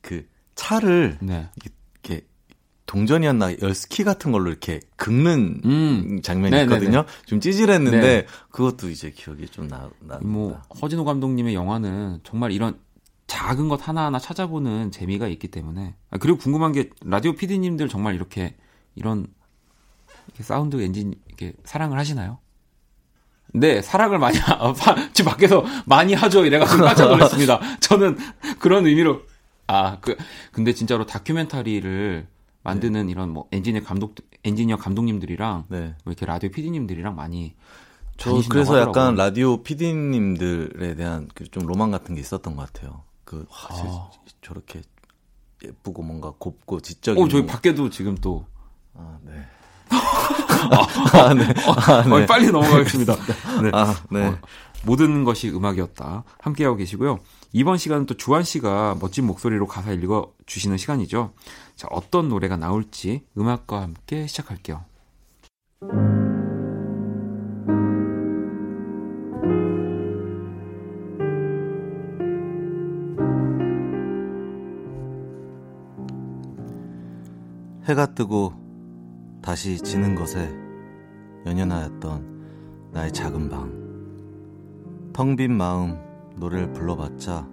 그 0.00 0.26
차를 0.54 1.18
네. 1.22 1.48
이렇게 2.02 2.26
동전이었나 2.86 3.60
열스키 3.62 4.02
같은 4.04 4.32
걸로 4.32 4.50
이렇게 4.50 4.80
긁는 4.96 5.60
음. 5.64 6.20
장면이 6.22 6.50
네네네. 6.50 6.74
있거든요. 6.74 7.04
좀 7.26 7.40
찌질했는데 7.40 8.00
네. 8.00 8.26
그것도 8.50 8.90
이제 8.90 9.10
기억이 9.10 9.46
좀 9.48 9.68
나. 9.68 9.88
나 10.00 10.18
뭐 10.22 10.60
허진호 10.82 11.04
감독님의 11.04 11.54
영화는 11.54 12.20
정말 12.24 12.50
이런 12.52 12.78
작은 13.32 13.68
것 13.70 13.88
하나하나 13.88 14.18
찾아보는 14.18 14.90
재미가 14.90 15.26
있기 15.28 15.48
때문에 15.48 15.94
아, 16.10 16.18
그리고 16.18 16.36
궁금한 16.36 16.72
게 16.72 16.90
라디오 17.02 17.32
PD님들 17.32 17.88
정말 17.88 18.14
이렇게 18.14 18.54
이런 18.94 19.26
이렇게 20.26 20.42
사운드 20.42 20.80
엔지니어 20.82 21.14
이렇게 21.28 21.54
사랑을 21.64 21.98
하시나요? 21.98 22.38
네, 23.54 23.80
사랑을 23.80 24.18
많이 24.18 24.36
하, 24.38 24.52
아, 24.54 24.72
파- 24.74 25.12
집 25.14 25.24
밖에서 25.24 25.64
많이 25.86 26.12
하죠. 26.12 26.44
이래가지고 26.44 26.84
깜짝 26.84 27.08
놀랐습니다. 27.08 27.58
저는 27.80 28.18
그런 28.58 28.86
의미로 28.86 29.22
아, 29.66 29.98
그 30.00 30.14
근데 30.52 30.74
진짜로 30.74 31.06
다큐멘터리를 31.06 32.26
만드는 32.64 33.08
이런 33.08 33.30
뭐 33.30 33.48
엔지니어 33.50 33.82
감독 33.82 34.14
엔지니어 34.44 34.76
감독님들이랑 34.76 35.64
네. 35.68 35.78
뭐 36.04 36.12
이렇게 36.12 36.26
라디오 36.26 36.50
PD님들이랑 36.50 37.14
많이 37.16 37.54
저 38.18 38.30
그래서 38.50 38.74
하더라고요. 38.74 38.90
약간 38.90 39.14
라디오 39.14 39.62
PD님들에 39.62 40.94
대한 40.96 41.28
그 41.34 41.44
좀 41.50 41.66
로망 41.66 41.90
같은 41.90 42.14
게 42.14 42.20
있었던 42.20 42.56
것 42.56 42.70
같아요. 42.72 43.04
그 43.32 43.46
와, 43.48 43.56
저- 43.74 43.84
아. 43.88 44.10
저렇게 44.42 44.82
예쁘고 45.64 46.02
뭔가 46.02 46.34
곱고 46.36 46.80
지적인. 46.80 47.22
어, 47.24 47.28
저희 47.28 47.46
밖에도 47.46 47.88
지금 47.88 48.14
또 48.16 48.44
아, 48.92 49.16
네. 49.22 49.32
아, 49.88 51.32
네. 51.32 51.44
아, 51.66 52.22
어, 52.22 52.26
빨리 52.26 52.50
넘어가겠습니다. 52.50 53.14
네. 53.62 53.70
아, 53.72 53.94
네. 54.10 54.26
어, 54.26 54.38
모든 54.84 55.24
것이 55.24 55.48
음악이었다. 55.48 56.24
함께하고 56.40 56.76
계시고요. 56.76 57.20
이번 57.54 57.78
시간은 57.78 58.04
또 58.04 58.14
주한 58.18 58.42
씨가 58.42 58.96
멋진 59.00 59.24
목소리로 59.26 59.66
가사 59.66 59.92
읽어 59.92 60.32
주시는 60.44 60.76
시간이죠. 60.76 61.32
자, 61.74 61.88
어떤 61.90 62.28
노래가 62.28 62.58
나올지 62.58 63.24
음악과 63.38 63.80
함께 63.80 64.26
시작할게요. 64.26 64.84
해가 77.92 78.14
뜨고 78.14 78.54
다시 79.42 79.76
지는 79.76 80.14
것에 80.14 80.50
연연하였던 81.44 82.90
나의 82.90 83.12
작은 83.12 83.50
방. 83.50 85.12
텅 85.12 85.36
빈 85.36 85.52
마음 85.52 85.98
노래를 86.36 86.72
불러봤자 86.72 87.46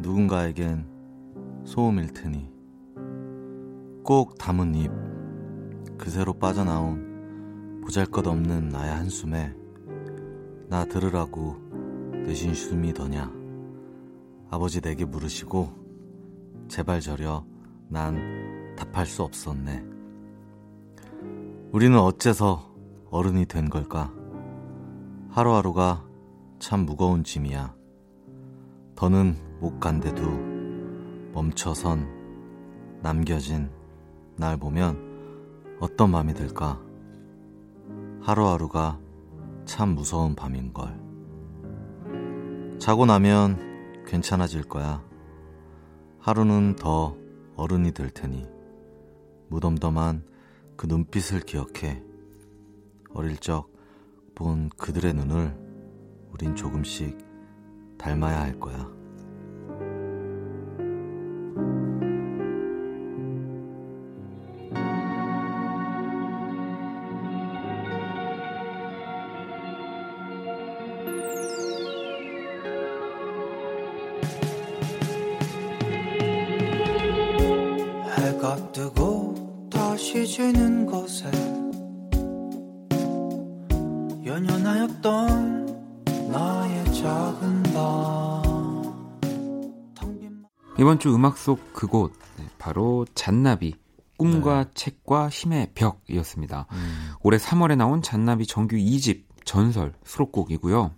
누군가에겐 0.00 0.88
소음일 1.64 2.12
테니 2.14 2.50
꼭 4.02 4.36
담은 4.38 4.74
입 4.74 4.90
그새로 5.96 6.32
빠져나온 6.32 7.80
보잘것없는 7.84 8.70
나의 8.70 8.92
한숨에 8.92 9.54
나 10.68 10.84
들으라고 10.84 11.54
내신 12.26 12.54
숨이 12.54 12.92
더냐 12.92 13.32
아버지 14.50 14.80
내게 14.80 15.04
물으시고 15.04 16.66
제발 16.66 17.00
저려 17.00 17.44
난 17.86 18.57
답할 18.78 19.06
수 19.06 19.24
없었네 19.24 19.84
우리는 21.72 21.98
어째서 21.98 22.72
어른이 23.10 23.46
된 23.46 23.68
걸까 23.68 24.12
하루하루가 25.30 26.04
참 26.60 26.86
무거운 26.86 27.24
짐이야 27.24 27.74
더는 28.94 29.36
못 29.60 29.80
간데도 29.80 30.22
멈춰선 31.32 32.06
남겨진 33.02 33.70
날 34.36 34.56
보면 34.56 35.76
어떤 35.80 36.10
마음이 36.10 36.34
들까? 36.34 36.80
하루하루가 38.20 38.98
참 39.64 39.90
무서운 39.90 40.34
밤인걸. 40.34 41.08
자고 42.78 43.06
나면 43.06 44.04
괜찮아질 44.06 44.64
거야. 44.64 45.02
하루는 46.18 46.74
더 46.76 47.16
어른이 47.56 47.92
될 47.92 48.10
테니 48.10 48.57
무덤덤한 49.48 50.24
그 50.76 50.86
눈빛을 50.86 51.40
기억해. 51.40 52.02
어릴 53.10 53.36
적 53.36 53.78
본 54.38 54.68
그들의 54.68 55.14
눈을 55.14 55.52
우린 56.30 56.54
조금씩 56.54 57.18
닮아야 57.98 58.40
할 58.40 58.60
거야. 58.60 58.97
이번 90.98 91.00
주 91.00 91.14
음악 91.14 91.38
속 91.38 91.72
그곳 91.72 92.12
네, 92.38 92.44
바로 92.58 93.06
잔나비 93.14 93.76
꿈과 94.16 94.70
책과 94.74 95.28
힘의 95.28 95.70
벽이었습니다. 95.74 96.66
올해 97.22 97.38
3월에 97.38 97.76
나온 97.76 98.02
잔나비 98.02 98.46
정규 98.46 98.74
2집 98.74 99.22
전설 99.44 99.94
수록곡이고요. 100.04 100.90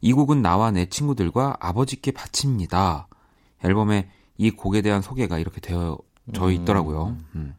이 0.00 0.12
곡은 0.12 0.42
나와 0.42 0.72
내 0.72 0.86
친구들과 0.86 1.58
아버지께 1.60 2.10
바칩니다. 2.10 3.06
앨범에 3.62 4.10
이 4.36 4.50
곡에 4.50 4.82
대한 4.82 5.00
소개가 5.00 5.38
이렇게 5.38 5.60
되어 5.60 5.96
져 6.32 6.50
있더라고요. 6.50 7.16
음. 7.36 7.54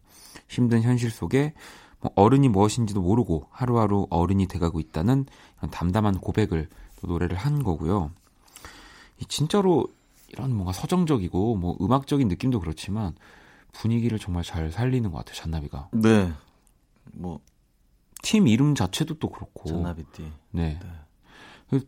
힘든 0.49 0.81
현실 0.81 1.09
속에 1.09 1.53
뭐 2.01 2.11
어른이 2.15 2.49
무엇인지도 2.49 3.01
모르고 3.01 3.47
하루하루 3.49 4.07
어른이 4.09 4.47
돼가고 4.47 4.81
있다는 4.81 5.25
담담한 5.71 6.19
고백을 6.19 6.67
또 6.99 7.07
노래를 7.07 7.37
한 7.37 7.63
거고요. 7.63 8.11
이 9.21 9.25
진짜로 9.27 9.87
이런 10.35 10.53
뭔가 10.53 10.73
서정적이고 10.73 11.55
뭐 11.55 11.77
음악적인 11.81 12.27
느낌도 12.27 12.59
그렇지만 12.59 13.13
분위기를 13.71 14.19
정말 14.19 14.43
잘 14.43 14.71
살리는 14.71 15.11
것 15.11 15.17
같아요. 15.19 15.35
잔나비가 15.35 15.89
네. 15.93 16.31
뭐 17.13 17.39
팀 18.23 18.47
이름 18.47 18.73
자체도 18.73 19.19
또 19.19 19.29
그렇고. 19.29 19.69
잔나비띠. 19.69 20.31
네. 20.51 20.79
그 21.69 21.81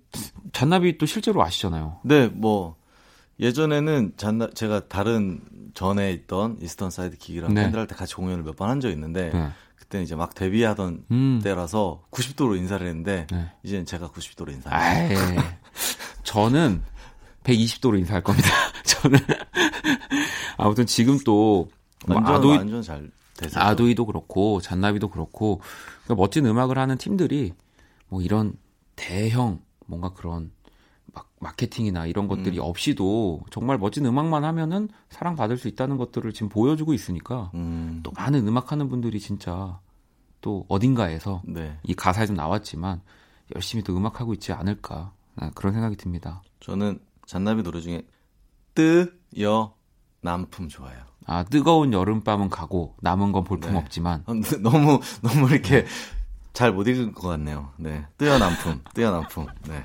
잔나비 0.53 0.99
또 0.99 1.07
실제로 1.07 1.41
아시잖아요. 1.43 1.99
네, 2.03 2.27
뭐 2.27 2.75
예전에는 3.39 4.13
잔나 4.17 4.47
제가 4.53 4.87
다른 4.87 5.41
전에 5.73 6.11
있던 6.11 6.57
Eastern 6.61 6.91
Sidekick이랑 6.91 7.53
네. 7.55 7.63
팬들한테 7.63 7.95
같이 7.95 8.13
공연을 8.15 8.43
몇 8.43 8.55
번 8.55 8.69
한 8.69 8.79
적이 8.79 8.93
있는데 8.93 9.31
네. 9.31 9.49
그때는 9.77 10.03
이제 10.05 10.15
막 10.15 10.35
데뷔하던 10.35 11.05
음. 11.09 11.39
때라서 11.43 12.03
90도로 12.11 12.55
인사를 12.55 12.85
했는데 12.85 13.25
네. 13.31 13.51
이제는 13.63 13.85
제가 13.87 14.09
90도로 14.09 14.51
인사해요. 14.51 15.17
아이, 15.19 15.37
저는 16.23 16.83
120도로 17.47 17.97
인사할 17.97 18.21
겁니다. 18.23 18.49
저는 18.85 19.17
아무튼 20.57 20.85
지금 20.85 21.17
또뭐 21.19 21.69
완전 22.07 22.35
아도이 22.35 22.57
완전 22.57 22.81
잘 22.81 23.09
되세요. 23.37 23.63
아도이도 23.63 24.05
그렇고 24.05 24.59
잔나비도 24.61 25.09
그렇고 25.09 25.61
그러니까 26.03 26.21
멋진 26.21 26.45
음악을 26.45 26.77
하는 26.77 26.97
팀들이 26.97 27.53
뭐 28.09 28.21
이런 28.21 28.53
대형 28.95 29.61
뭔가 29.85 30.13
그런 30.13 30.51
막 31.13 31.29
마케팅이나 31.39 32.05
이런 32.05 32.27
것들이 32.27 32.59
없이도 32.59 33.41
정말 33.49 33.77
멋진 33.77 34.05
음악만 34.05 34.43
하면은 34.43 34.89
사랑받을 35.09 35.57
수 35.57 35.67
있다는 35.67 35.97
것들을 35.97 36.31
지금 36.33 36.49
보여주고 36.49 36.93
있으니까 36.93 37.51
음, 37.53 38.01
또 38.03 38.11
많은 38.11 38.47
음악하는 38.47 38.89
분들이 38.89 39.19
진짜 39.19 39.79
또 40.41 40.65
어딘가에서 40.67 41.41
네. 41.45 41.77
이 41.83 41.93
가사에 41.93 42.25
좀 42.25 42.35
나왔지만 42.35 43.01
열심히 43.55 43.83
또 43.83 43.95
음악하고 43.95 44.33
있지 44.33 44.51
않을까 44.51 45.13
아, 45.37 45.51
그런 45.55 45.73
생각이 45.73 45.95
듭니다. 45.95 46.41
저는 46.59 46.99
잔나비 47.27 47.61
노래 47.61 47.79
중에 47.81 48.01
뜨여 48.73 49.73
남품 50.21 50.67
좋아요. 50.69 50.97
아 51.25 51.43
뜨거운 51.43 51.91
여름밤은 51.93 52.49
가고 52.49 52.95
남은 53.01 53.31
건 53.33 53.43
볼품 53.43 53.73
네. 53.73 53.77
없지만 53.77 54.23
어, 54.25 54.33
너무 54.61 54.99
너무 55.21 55.49
이렇게 55.51 55.85
잘 56.53 56.71
못 56.71 56.87
읽은 56.87 57.11
것 57.13 57.27
같네요. 57.27 57.71
네, 57.77 58.05
뜨여 58.17 58.39
남품, 58.39 58.81
뜨여 58.95 59.11
남품. 59.11 59.45
네, 59.67 59.83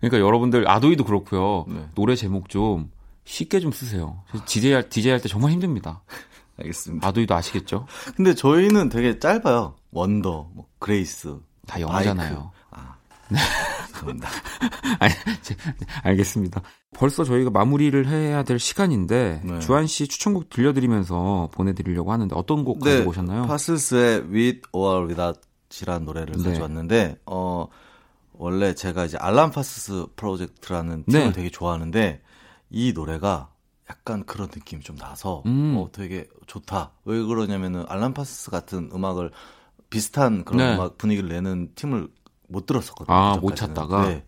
그러니까 0.00 0.18
여러분들 0.18 0.68
아도이도 0.68 1.04
그렇고요. 1.04 1.64
네. 1.68 1.88
노래 1.94 2.16
제목 2.16 2.48
좀 2.48 2.90
쉽게 3.24 3.60
좀 3.60 3.70
쓰세요. 3.70 4.22
DJ 4.46 4.72
할, 4.72 4.88
DJ 4.88 5.12
할 5.12 5.20
때 5.20 5.28
정말 5.28 5.52
힘듭니다. 5.52 6.02
알겠습니다. 6.58 7.06
ADOY도 7.06 7.34
아시겠죠? 7.34 7.86
근데 8.16 8.34
저희는 8.34 8.88
되게 8.88 9.18
짧아요. 9.18 9.76
Wonder, 9.90 10.50
뭐 10.54 10.66
Grace, 10.78 11.38
다 11.66 11.80
영어잖아요. 11.80 12.50
아, 12.70 12.96
제- 15.42 15.56
알겠습니다. 16.02 16.62
벌써 16.94 17.24
저희가 17.24 17.50
마무리를 17.50 18.06
해야 18.06 18.42
될 18.42 18.58
시간인데 18.58 19.42
네. 19.44 19.58
주환 19.60 19.86
씨 19.86 20.08
추천곡 20.08 20.50
들려드리면서 20.50 21.50
보내드리려고 21.52 22.12
하는데 22.12 22.34
어떤 22.36 22.64
곡 22.64 22.80
네, 22.82 22.92
가지고 22.92 23.10
오셨나요? 23.10 23.46
Parcels의 23.46 24.22
With 24.30 24.62
or 24.72 25.06
Without이라는 25.08 26.04
노래를 26.06 26.36
네. 26.38 26.50
가져왔는데 26.50 27.16
어 27.26 27.66
원래 28.32 28.74
제가 28.74 29.04
이제 29.06 29.16
Alan 29.18 29.50
Parsons 29.50 30.06
Project라는 30.16 31.04
팀을 31.06 31.26
네. 31.28 31.32
되게 31.32 31.50
좋아하는데 31.50 32.22
이 32.70 32.92
노래가 32.92 33.50
약간 33.88 34.24
그런 34.24 34.48
느낌이 34.54 34.82
좀 34.82 34.96
나서 34.96 35.42
음. 35.46 35.76
어 35.78 35.88
되게 35.92 36.26
좋다. 36.46 36.92
왜 37.04 37.22
그러냐면은 37.22 37.84
알람 37.88 38.14
파스스 38.14 38.50
같은 38.50 38.90
음악을 38.92 39.30
비슷한 39.90 40.44
그런 40.44 40.58
네. 40.66 40.74
음악 40.74 40.98
분위기를 40.98 41.28
내는 41.28 41.70
팀을 41.76 42.08
못 42.48 42.66
들었었거든요. 42.66 43.16
아. 43.16 43.36
못 43.36 43.56
찾다가? 43.56 44.08
네. 44.08 44.24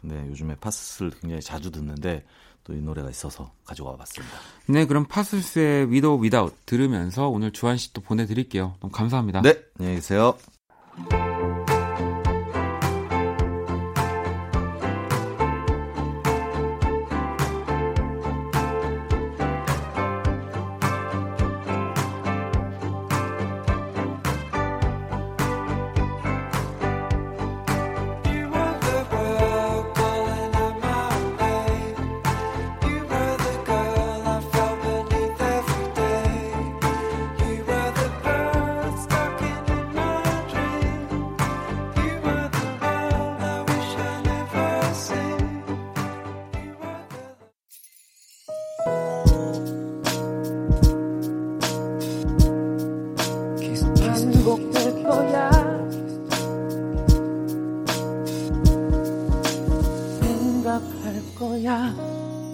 근데 0.00 0.26
요즘에 0.28 0.56
파스스를 0.56 1.10
굉장히 1.20 1.42
자주 1.42 1.70
듣는데 1.70 2.24
또 2.64 2.74
이 2.74 2.80
노래가 2.80 3.10
있어서 3.10 3.52
가져와 3.64 3.96
봤습니다. 3.96 4.36
네, 4.66 4.86
그럼 4.86 5.06
With 5.88 6.06
or 6.06 6.20
Without 6.22 6.54
들으면서 6.66 7.28
오늘 7.28 7.52
주한 7.52 7.76
씨 7.76 7.92
또 7.92 8.00
보내드릴게요. 8.00 8.76
너무 8.80 8.92
감사합니다. 8.92 9.42
네, 9.42 9.58
안녕히 9.78 9.96
계세요. 9.96 10.36
거야. 61.34 61.94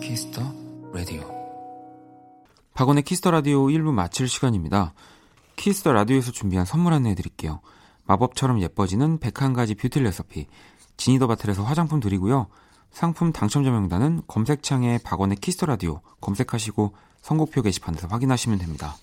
Kiss 0.02 0.25
the 0.25 0.42
Radio. 0.92 1.22
박원의 2.74 3.02
Kiss 3.04 3.19
the 3.19 3.30
Radio 3.30 3.66
1부 3.66 3.92
마칠 3.92 4.28
시간입니다. 4.28 4.94
Kiss 5.56 5.77
the 5.77 5.92
Radio에서 5.92 6.32
준비한 6.32 6.66
선물 6.66 6.92
안내해 6.92 7.14
드릴게요. 7.14 7.60
마법처럼 8.04 8.60
예뻐지는 8.60 9.18
101가지 9.18 9.78
뷰티 9.78 10.00
레시피, 10.00 10.46
Genie 10.96 11.15
the 11.15 11.26
Bottle에서 11.26 11.62
화장품 11.64 12.00
드리고요. 12.00 12.46
상품 12.92 13.32
당첨자 13.32 13.70
명단은 13.70 14.22
검색창에 14.26 14.98
박원의 15.04 15.38
Kiss 15.38 15.54
the 15.54 15.66
Radio 15.66 16.00
검색하시고 16.20 16.94
선곡표 17.22 17.62
게시판에서 17.62 18.08
확인하시면 18.08 18.58
됩니다. 18.58 18.96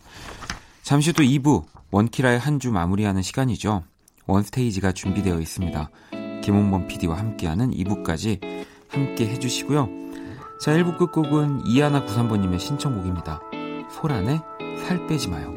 잠시 0.84 1.10
후 1.12 1.18
2부 1.18 1.64
원키라의 1.92 2.40
한 2.40 2.60
주 2.60 2.72
마무리하는 2.72 3.22
시간이죠. 3.22 3.84
원스테이지가 4.26 4.94
준비되어 4.94 5.40
있습니다. 5.40 5.90
김홍범 6.44 6.88
PD와 6.88 7.18
함께하는 7.18 7.72
2부까지 7.72 8.66
함께 8.94 9.28
해주시고요. 9.28 9.90
자, 10.60 10.72
1부 10.72 10.98
끝곡은 10.98 11.66
이하나 11.66 12.06
93번님의 12.06 12.60
신청곡입니다. 12.60 13.42
소란의 13.92 14.42
살 14.86 15.06
빼지 15.08 15.30
마요. 15.30 15.52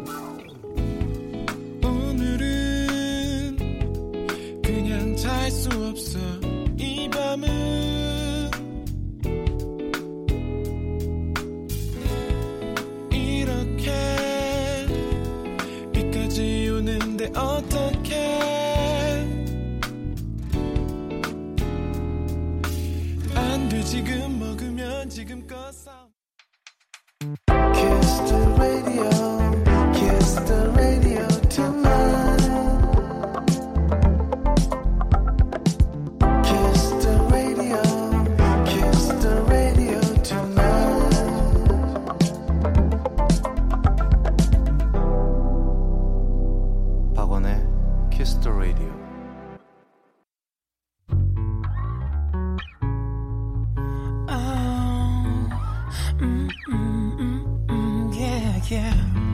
Mm, 56.19 56.49
mm, 56.69 57.13
mm, 57.19 57.67
mm, 57.69 58.15
yeah, 58.19 58.61
yeah. 58.71 59.26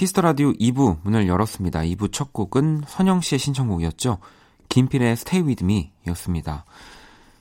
Kiss 0.00 0.13
the 0.13 0.22
Radio 0.22 0.52
2부 0.52 1.00
문을 1.02 1.28
열었습니다. 1.28 1.80
2부 1.80 2.10
첫 2.10 2.32
곡은 2.32 2.84
선영 2.88 3.20
씨의 3.20 3.38
신청곡이었죠. 3.38 4.16
김필의 4.70 5.12
Stay 5.12 5.46
With 5.46 5.62
Me 5.62 5.92
였습니다. 6.06 6.64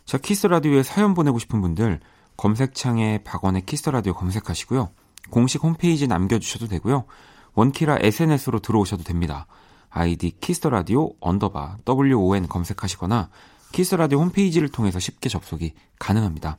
자, 0.04 0.18
Kiss 0.18 0.46
the 0.46 0.58
Radio에 0.58 0.84
사연 0.84 1.14
보내고 1.14 1.40
싶은 1.40 1.62
분들 1.62 2.02
검색창에 2.36 3.20
박원의 3.24 3.66
Kiss 3.66 3.90
the 3.90 3.99
Radio 3.99 4.14
검색하시고요. 4.14 4.90
공식 5.30 5.64
홈페이지 5.64 6.06
남겨주셔도 6.06 6.68
되고요. 6.68 7.06
원키라 7.54 8.00
SNS로 8.02 8.60
들어오셔도 8.60 9.04
됩니다. 9.04 9.48
아이디 9.90 10.34
Kiss 10.42 10.68
the 10.68 10.84
Radio 10.84 11.12
언더바 11.22 11.78
WON 11.88 12.50
검색하시거나 12.50 13.30
Kiss 13.72 13.96
the 13.96 14.05
Radio 14.05 14.20
홈페이지를 14.20 14.68
통해서 14.68 15.00
쉽게 15.00 15.30
접속이 15.30 15.76
가능합니다. 15.98 16.58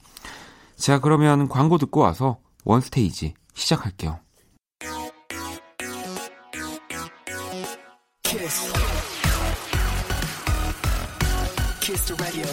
자, 0.77 0.99
그러면 0.99 1.47
광고 1.47 1.77
듣고 1.77 2.01
와서 2.01 2.39
원스테이지 2.65 3.35
시작할게요. 3.53 4.19
Kiss 12.11 12.17
the 12.17 12.25
radio. 12.25 12.47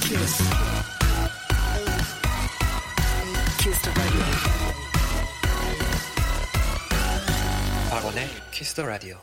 Kiss. 0.00 0.42
Kiss 3.58 3.82
the 3.82 3.92
radio. 4.00 4.24
박원의 7.90 8.28
키스 8.50 8.74
더 8.74 8.86
라디오. 8.86 9.18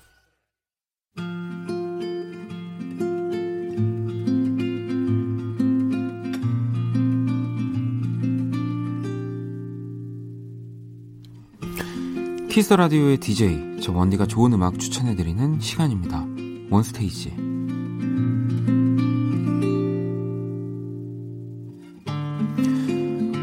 키스 12.52 12.74
라디오의 12.74 13.18
DJ 13.18 13.82
저 13.82 13.92
원디가 13.92 14.28
좋은 14.28 14.54
음악 14.54 14.78
추천해드리는 14.78 15.60
시간입니다. 15.60 16.37
원스테이지. 16.70 17.30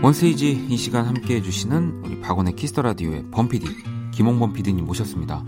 원스테이지 0.02 0.66
이 0.68 0.76
시간 0.76 1.06
함께 1.06 1.36
해주시는 1.36 2.04
우리 2.04 2.20
박원의 2.20 2.56
Kiss 2.56 2.78
the 2.78 2.94
Radio의 2.94 3.30
범피디 3.30 3.66
김홍범 4.12 4.52
PD님 4.52 4.84
모셨습니다. 4.84 5.42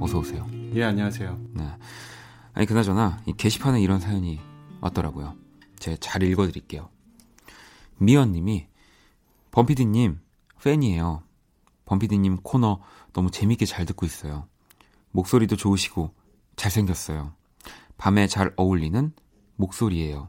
어서 0.00 0.18
오세요. 0.18 0.48
예, 0.74 0.82
안녕하세요. 0.82 1.38
네. 1.54 1.70
아니 2.52 2.66
그나저나 2.66 3.22
이 3.26 3.32
게시판에 3.32 3.80
이런 3.80 4.00
사연이 4.00 4.40
왔더라고요. 4.80 5.36
제가 5.78 5.96
잘 6.00 6.24
읽어드릴게요. 6.24 6.88
미연님이 7.98 8.66
범피디님 9.52 10.18
팬이에요. 10.62 11.22
범피디님 11.84 12.38
코너 12.42 12.80
너무 13.12 13.30
재밌게 13.30 13.66
잘 13.66 13.86
듣고 13.86 14.04
있어요. 14.06 14.48
목소리도 15.12 15.54
좋으시고 15.56 16.12
잘생겼어요. 16.60 17.32
밤에 17.96 18.26
잘 18.26 18.52
어울리는 18.56 19.12
목소리예요. 19.56 20.28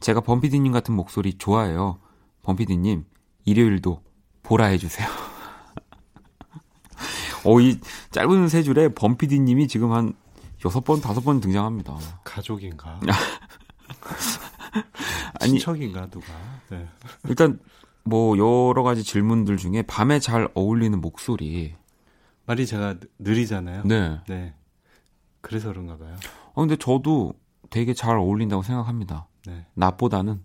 제가 0.00 0.22
범피디님 0.22 0.72
같은 0.72 0.94
목소리 0.94 1.34
좋아해요. 1.34 1.98
범피디님 2.42 3.04
일요일도 3.44 4.02
보라 4.42 4.64
해주세요. 4.66 5.06
어, 7.44 7.60
이 7.60 7.78
짧은 8.12 8.48
세 8.48 8.62
줄에 8.62 8.88
범피디님이 8.94 9.68
지금 9.68 9.92
한 9.92 10.14
여섯 10.64 10.82
번, 10.84 11.00
다섯 11.02 11.20
번 11.20 11.40
등장합니다. 11.40 11.98
가족인가? 12.24 12.98
아니, 15.40 15.50
친척인가 15.52 16.08
누가? 16.08 16.26
네. 16.70 16.88
일단 17.28 17.58
뭐 18.04 18.38
여러 18.38 18.82
가지 18.82 19.04
질문들 19.04 19.58
중에 19.58 19.82
밤에 19.82 20.18
잘 20.18 20.48
어울리는 20.54 20.98
목소리. 21.00 21.74
말이 22.46 22.66
제가 22.66 22.94
느- 22.94 23.06
느리잖아요. 23.18 23.82
네. 23.84 24.18
네. 24.28 24.54
그래서 25.42 25.68
그런가 25.68 25.98
봐요. 25.98 26.16
어, 26.54 26.60
근데 26.62 26.76
저도 26.76 27.34
되게 27.70 27.92
잘 27.94 28.16
어울린다고 28.16 28.62
생각합니다. 28.62 29.28
네. 29.46 29.66
낮보다는. 29.74 30.42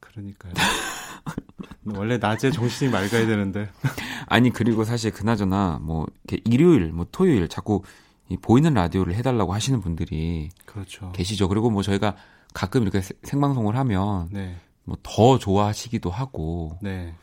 그러니까요. 0.00 0.52
원래 1.94 2.18
낮에 2.18 2.50
정신이 2.50 2.90
맑아야 2.90 3.26
되는데. 3.26 3.68
아니, 4.26 4.50
그리고 4.50 4.84
사실 4.84 5.10
그나저나 5.12 5.78
뭐, 5.82 6.06
이렇게 6.24 6.42
일요일, 6.50 6.92
뭐 6.92 7.06
토요일 7.10 7.48
자꾸 7.48 7.82
이 8.28 8.36
보이는 8.36 8.72
라디오를 8.72 9.14
해달라고 9.14 9.52
하시는 9.52 9.80
분들이 9.80 10.48
그렇죠. 10.64 11.12
계시죠. 11.12 11.48
그리고 11.48 11.70
뭐 11.70 11.82
저희가 11.82 12.16
가끔 12.54 12.82
이렇게 12.82 13.00
세- 13.02 13.14
생방송을 13.24 13.76
하면 13.76 14.28
네. 14.30 14.56
뭐더 14.84 15.38
좋아하시기도 15.38 16.10
하고 16.10 16.78
네. 16.80 17.14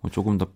뭐 0.00 0.10
조금 0.10 0.38
더 0.38 0.46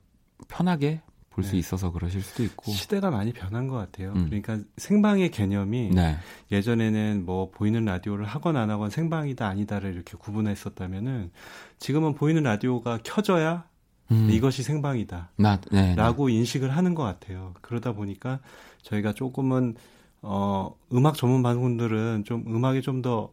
편하게 0.48 1.00
볼수 1.36 1.52
네. 1.52 1.58
있어서 1.58 1.92
그러실 1.92 2.22
수도 2.22 2.42
있고. 2.42 2.72
시대가 2.72 3.10
많이 3.10 3.30
변한 3.34 3.68
것 3.68 3.76
같아요. 3.76 4.12
음. 4.16 4.24
그러니까 4.24 4.58
생방의 4.78 5.30
개념이 5.30 5.90
네. 5.90 6.16
예전에는 6.50 7.24
뭐 7.26 7.50
보이는 7.50 7.84
라디오를 7.84 8.24
하건 8.24 8.56
안 8.56 8.70
하건 8.70 8.88
생방이다 8.88 9.46
아니다를 9.46 9.92
이렇게 9.92 10.16
구분했었다면은 10.16 11.30
지금은 11.78 12.14
보이는 12.14 12.42
라디오가 12.42 12.98
켜져야 13.04 13.64
음, 14.12 14.30
이것이 14.30 14.62
생방이다. 14.62 15.32
나, 15.36 15.60
네. 15.70 15.90
네. 15.90 15.94
라고 15.94 16.30
인식을 16.30 16.70
하는 16.70 16.94
것 16.94 17.02
같아요. 17.02 17.52
그러다 17.60 17.92
보니까 17.92 18.40
저희가 18.82 19.12
조금은 19.12 19.74
어 20.22 20.74
음악 20.94 21.16
전문 21.16 21.42
방송들은 21.42 22.24
좀 22.24 22.44
음악에 22.46 22.80
좀더 22.80 23.30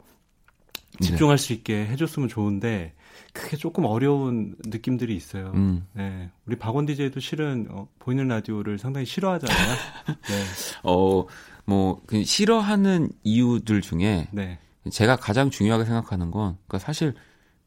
집중할 1.02 1.38
수 1.38 1.54
있게 1.54 1.86
해줬으면 1.88 2.30
좋은데 2.30 2.94
그게 3.34 3.58
조금 3.58 3.86
어려운 3.86 4.56
느낌들이 4.66 5.16
있어요. 5.16 5.52
음. 5.56 5.88
네, 5.94 6.30
우리 6.46 6.56
박원 6.56 6.86
DJ도 6.86 7.20
실은 7.20 7.68
어, 7.72 7.88
보이는 8.00 8.28
라디오를 8.28 8.78
상당히 8.78 9.06
싫어하잖아요. 9.06 9.76
네, 10.30 10.44
어, 10.84 11.26
뭐, 11.66 12.02
그 12.06 12.24
싫어하는 12.24 13.10
이유들 13.24 13.82
중에 13.82 14.28
네, 14.32 14.60
제가 14.90 15.16
가장 15.16 15.50
중요하게 15.50 15.86
생각하는 15.86 16.30
건, 16.30 16.58
그러니까 16.68 16.80
사실 16.80 17.14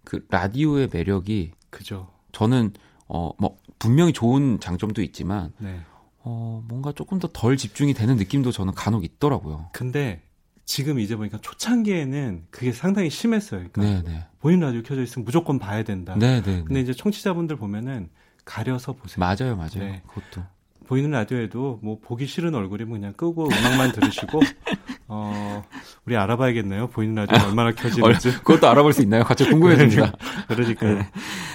그 0.05 0.25
라디오의 0.31 0.91
매력이 0.93 1.53
그죠. 1.71 2.09
저는, 2.33 2.73
어, 3.09 3.31
뭐, 3.39 3.59
분명히 3.79 4.13
좋은 4.13 4.61
장점도 4.61 5.03
있지만, 5.03 5.53
네. 5.59 5.81
어, 6.19 6.63
뭔가 6.69 6.93
조금 6.93 7.19
더 7.19 7.29
덜 7.33 7.57
집중이 7.57 7.95
되는 7.95 8.17
느낌도 8.17 8.53
저는 8.53 8.75
간혹 8.75 9.05
있더라고요. 9.05 9.69
근데 9.73 10.23
지금 10.67 10.99
이제 10.99 11.15
보니까 11.17 11.39
초창기에는 11.39 12.47
그게 12.51 12.73
상당히 12.73 13.09
심했어요. 13.09 13.65
그러니까 13.73 14.03
네네. 14.03 14.25
보이는 14.41 14.67
라디오 14.67 14.83
켜져 14.83 15.03
있으면 15.03 15.25
무조건 15.25 15.61
봐야 15.61 15.85
된다. 15.85 16.17
네네. 16.19 16.65
근데 16.65 16.81
이제 16.81 16.93
청취자분들 16.93 17.57
보면은 17.57 18.11
가려서 18.45 18.93
보세요. 18.93 19.17
맞아요, 19.21 19.57
맞아요. 19.57 19.79
네. 19.79 20.03
그것도. 20.09 20.45
보이는 20.89 21.11
라디오에도 21.11 21.81
뭐 21.83 21.99
보기 22.01 22.27
싫은 22.27 22.55
얼굴이면 22.55 22.93
그냥 22.93 23.13
끄고 23.13 23.49
음악만 23.49 23.93
들으시고 23.93 24.41
어 25.09 25.63
우리 26.05 26.17
알아봐야겠네요. 26.17 26.89
보이는 26.89 27.15
라디오 27.15 27.47
얼마나 27.49 27.69
얼, 27.69 27.75
켜지는지. 27.75 28.33
그것도 28.39 28.69
알아볼 28.69 28.93
수 28.93 29.03
있나요? 29.03 29.23
갑자기 29.23 29.51
궁금해집니다. 29.53 30.13
그러니까요. 30.49 30.99
네. 30.99 31.11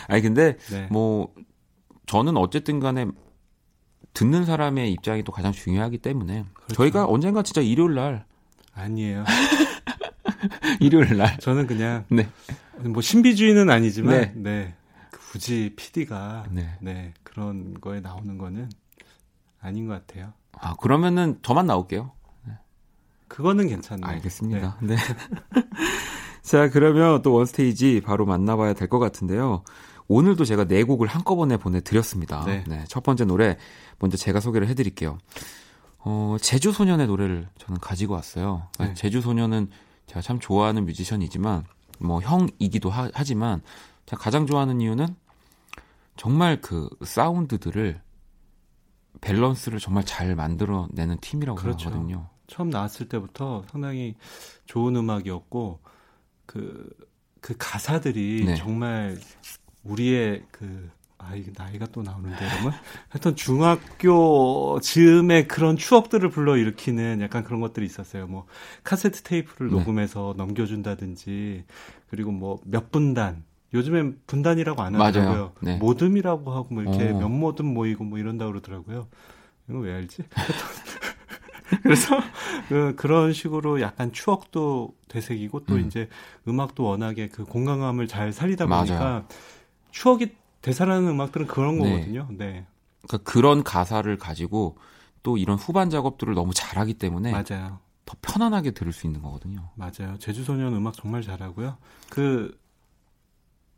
아니, 0.08 0.22
근데, 0.22 0.58
네. 0.70 0.88
뭐, 0.90 1.34
저는 2.06 2.36
어쨌든 2.36 2.80
간에 2.82 3.08
듣는 4.14 4.44
사람의 4.46 4.92
입장이 4.92 5.24
또 5.24 5.32
가장 5.32 5.54
중요하기 5.54 6.00
때문에 6.00 6.44
그렇죠. 6.54 6.74
저희가 6.76 7.06
언젠가 7.06 7.44
진짜 7.44 7.62
일요일 7.62 7.96
날, 7.96 8.26
아니에요. 8.74 9.24
일요일 10.80 11.18
날. 11.18 11.38
저는 11.40 11.68
그냥 11.68 12.06
네. 12.10 12.28
뭐 12.80 13.02
신비주의는 13.02 13.70
아니지만 13.70 14.14
네. 14.20 14.34
네. 14.36 14.76
굳이 15.32 15.74
PD가 15.76 16.46
네. 16.52 16.78
네. 16.82 17.14
그런 17.24 17.80
거에 17.80 18.00
나오는 18.02 18.38
거는 18.38 18.70
아닌 19.62 19.88
것 19.88 19.94
같아요. 20.06 20.34
아, 20.54 20.74
그러면은 20.76 21.38
저만 21.42 21.66
나올게요. 21.68 22.12
그거는 23.28 23.68
괜찮네요. 23.70 24.06
알겠습니다. 24.08 24.78
네. 24.82 24.96
자, 26.42 26.70
그러면 26.70 27.22
또 27.22 27.34
원스테이지 27.34 28.02
바로 28.04 28.26
만나봐야 28.26 28.74
될 28.74 28.90
것 28.90 29.00
같은데요. 29.00 29.64
오늘도 30.10 30.44
제가 30.44 30.66
네 30.66 30.84
곡을 30.84 31.08
한꺼번에 31.08 31.56
보내드렸습니다. 31.56 32.44
네. 32.46 32.84
첫 32.90 33.04
번째 33.04 33.24
노래 33.24 33.58
먼저 34.00 34.18
제가 34.18 34.42
소개를 34.42 34.68
해드릴게요. 34.68 35.18
어, 36.04 36.38
제주 36.42 36.72
소년의 36.72 37.08
노래를 37.08 37.48
저는 37.58 37.80
가지고 37.80 38.16
왔어요. 38.16 38.68
네. 38.80 38.94
제주 38.94 39.22
소년은 39.22 39.70
제가 40.08 40.22
참 40.22 40.40
좋아하는 40.40 40.86
뮤지션이지만 40.86 41.64
뭐 42.00 42.20
형이기도 42.22 42.90
하, 42.90 43.10
하지만 43.14 43.62
제가 44.06 44.22
가장 44.22 44.46
좋아하는 44.48 44.82
이유는 44.82 45.08
정말 46.18 46.60
그 46.62 46.90
사운드들을 47.04 48.02
밸런스를 49.22 49.80
정말 49.80 50.04
잘 50.04 50.36
만들어내는 50.36 51.18
팀이라고 51.22 51.58
그렇죠. 51.60 51.90
생각하거든요. 51.90 52.30
처음 52.48 52.70
나왔을 52.70 53.08
때부터 53.08 53.64
상당히 53.72 54.16
좋은 54.66 54.96
음악이었고 54.96 55.80
그, 56.46 56.90
그 57.40 57.56
가사들이 57.58 58.46
네. 58.46 58.56
정말 58.56 59.18
우리의 59.84 60.44
그 60.52 60.90
아, 61.24 61.36
이게 61.36 61.52
나이가 61.56 61.86
또 61.88 62.02
나오는데, 62.02 62.38
그러면? 62.38 62.74
하여튼 63.10 63.36
중학교 63.36 64.80
즈음의 64.82 65.48
그런 65.48 65.78
추억들을 65.78 66.30
불러일으키는 66.30 67.22
약간 67.22 67.44
그런 67.44 67.62
것들이 67.62 67.86
있었어요. 67.86 68.28
뭐, 68.28 68.46
카세트 68.84 69.22
테이프를 69.24 69.70
네. 69.72 69.78
녹음해서 69.78 70.34
넘겨준다든지, 70.38 71.66
그리고 72.10 72.32
뭐, 72.32 72.60
몇 72.66 72.92
분단. 72.92 73.44
요즘엔 73.74 74.20
분단이라고 74.28 74.82
안 74.82 74.94
맞아요. 74.94 75.06
하더라고요. 75.06 75.54
네. 75.62 75.78
모듬이라고 75.78 76.52
하고 76.52 76.74
뭐 76.74 76.84
이렇게 76.84 77.12
어. 77.12 77.18
몇 77.18 77.30
모듬 77.30 77.68
모이고 77.68 78.04
뭐 78.04 78.20
이런다 78.20 78.46
그러더라고요. 78.46 79.08
이거 79.70 79.80
왜 79.80 79.94
알지? 79.94 80.24
그래서 81.84 82.20
그, 82.68 82.94
그런 82.96 83.34
식으로 83.34 83.82
약간 83.82 84.12
추억도 84.12 84.94
되새기고 85.08 85.66
또 85.66 85.76
음. 85.76 85.86
이제 85.88 86.10
음악도 86.48 86.84
워낙에 86.84 87.30
그 87.30 87.46
공간감을 87.46 88.08
잘 88.08 88.34
살리다 88.34 88.68
맞아요. 88.68 88.86
보니까 88.86 89.26
추억이 89.92 90.32
되살아나는 90.62 91.10
음악들은 91.10 91.48
그런 91.48 91.80
네. 91.80 91.92
거거든요. 91.92 92.28
네. 92.32 92.66
그러니까 93.08 93.30
그런 93.32 93.64
가사를 93.64 94.16
가지고 94.18 94.78
또 95.24 95.38
이런 95.38 95.58
후반 95.58 95.90
작업들을 95.90 96.34
너무 96.34 96.54
잘하기 96.54 96.96
때문에 96.96 97.32
맞아요. 97.32 97.80
더 98.06 98.16
편안하게 98.22 98.72
들을 98.72 98.92
수 98.92 99.08
있는 99.08 99.22
거거든요. 99.22 99.70
맞아요. 99.76 100.18
제주소년 100.20 100.74
음악 100.76 100.94
정말 100.96 101.22
잘하고요. 101.22 101.78
그 102.10 102.58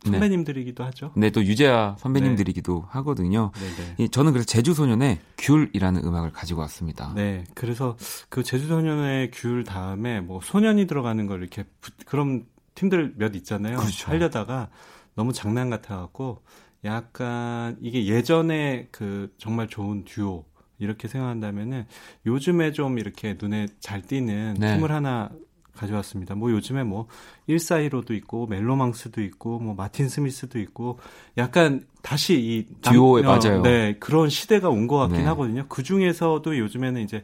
네. 0.05 0.11
선배님들이기도 0.11 0.83
하죠. 0.85 1.13
네, 1.15 1.29
또 1.29 1.41
유재하 1.45 1.95
선배님들이기도 1.99 2.85
하거든요. 2.89 3.51
네네. 3.53 3.95
이, 3.99 4.09
저는 4.09 4.33
그래서 4.33 4.45
제주소년의 4.45 5.19
귤이라는 5.37 6.03
음악을 6.03 6.31
가지고 6.33 6.59
왔습니다. 6.61 7.13
네, 7.15 7.45
그래서 7.53 7.95
그 8.27 8.43
제주소년의 8.43 9.31
귤 9.31 9.63
다음에 9.63 10.19
뭐 10.19 10.41
소년이 10.43 10.87
들어가는 10.87 11.25
걸 11.27 11.39
이렇게 11.41 11.63
붙- 11.79 12.05
그런 12.05 12.45
팀들 12.75 13.13
몇 13.15 13.33
있잖아요. 13.35 13.77
그렇죠. 13.77 14.11
하려다가 14.11 14.69
너무 15.15 15.31
장난 15.31 15.69
같아갖고 15.69 16.41
약간 16.85 17.77
이게 17.81 18.05
예전에 18.05 18.87
그 18.91 19.33
정말 19.37 19.67
좋은 19.67 20.03
듀오 20.05 20.45
이렇게 20.79 21.07
생각한다면은 21.07 21.85
요즘에 22.25 22.71
좀 22.73 22.99
이렇게 22.99 23.37
눈에 23.39 23.67
잘 23.79 24.01
띄는 24.01 24.55
네. 24.59 24.75
팀을 24.75 24.91
하나 24.91 25.29
가져왔습니다. 25.75 26.35
뭐 26.35 26.51
요즘에 26.51 26.83
뭐 26.83 27.07
141호도 27.49 28.11
있고 28.11 28.45
멜로망스도 28.47 29.21
있고 29.23 29.59
뭐 29.59 29.73
마틴 29.73 30.07
스미스도 30.09 30.59
있고 30.59 30.99
약간 31.37 31.85
다시 32.01 32.35
이 32.39 32.67
남- 32.81 32.93
듀오에 32.93 33.23
어, 33.25 33.39
맞아요. 33.39 33.61
네, 33.63 33.95
그런 33.99 34.29
시대가 34.29 34.69
온 34.69 34.87
것 34.87 34.97
같긴 34.97 35.19
네. 35.19 35.23
하거든요. 35.25 35.65
그 35.69 35.81
중에서도 35.83 36.57
요즘에는 36.57 37.01
이제 37.01 37.23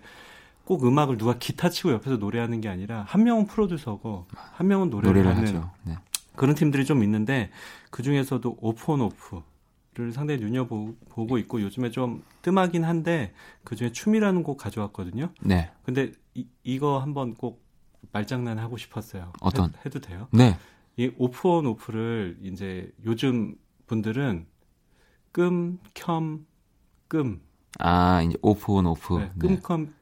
꼭 0.65 0.85
음악을 0.85 1.17
누가 1.17 1.37
기타 1.37 1.69
치고 1.69 1.91
옆에서 1.91 2.15
노래하는 2.17 2.61
게 2.61 2.69
아니라 2.69 3.03
한 3.07 3.23
명은 3.23 3.45
프로듀서고 3.47 4.25
한 4.33 4.67
명은 4.67 4.89
노래를, 4.89 5.23
노래를 5.23 5.37
하는. 5.37 5.63
네. 5.83 5.95
그런 6.35 6.55
팀들이 6.55 6.85
좀 6.85 7.03
있는데 7.03 7.49
그 7.91 8.01
중에서도 8.01 8.57
오프 8.61 8.91
온 8.93 9.01
오프 9.01 9.41
를 9.99 10.13
상당히 10.13 10.39
눈여보고 10.39 11.38
있고 11.39 11.62
요즘에 11.62 11.91
좀 11.91 12.23
뜸하긴 12.41 12.85
한데 12.85 13.33
그 13.65 13.75
중에 13.75 13.91
춤이라는 13.91 14.43
곡 14.43 14.56
가져왔거든요. 14.56 15.33
네. 15.41 15.71
근데 15.83 16.13
이, 16.33 16.47
이거 16.63 17.00
한번 17.00 17.33
꼭 17.33 17.62
말장난 18.13 18.60
하고 18.60 18.77
싶었어요. 18.77 19.33
어떤? 19.41 19.73
해, 19.85 19.89
도 19.89 20.00
돼요? 20.00 20.29
네. 20.31 20.58
이 20.95 21.12
오프온 21.17 21.65
오프를 21.65 22.37
이제 22.43 22.89
요즘 23.06 23.56
분들은 23.87 24.45
끔, 25.33 25.79
켬, 25.93 26.45
끔, 27.10 27.41
아, 27.77 28.21
이제 28.21 28.37
오프 28.41 28.71
온 28.71 28.85
오프. 28.85 29.17
네, 29.17 29.31
네. 29.35 29.47
끔컴 29.47 29.93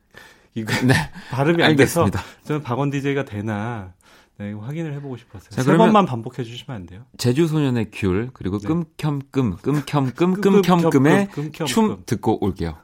이거 0.54 0.74
네. 0.86 0.93
발음이 1.32 1.64
안 1.64 1.76
돼서 1.76 2.04
알겠습니다. 2.04 2.22
저는 2.43 2.62
박원 2.62 2.91
DJ가 2.91 3.26
되나 3.26 3.95
네, 4.40 4.54
확인을 4.54 4.94
해보고 4.94 5.18
싶었어요. 5.18 5.50
자, 5.50 5.64
세 5.64 5.76
번만 5.76 6.06
반복해 6.06 6.44
주시면 6.44 6.76
안 6.76 6.86
돼요? 6.86 7.04
제주 7.18 7.48
소년의 7.48 7.88
귤 7.92 8.30
그리고 8.34 8.60
네. 8.60 8.68
끔켬끔 8.68 9.58
끔켬끔 9.58 10.42
끔켬끔. 10.42 11.66
춤 11.66 12.04
듣고 12.06 12.44
올게요. 12.44 12.76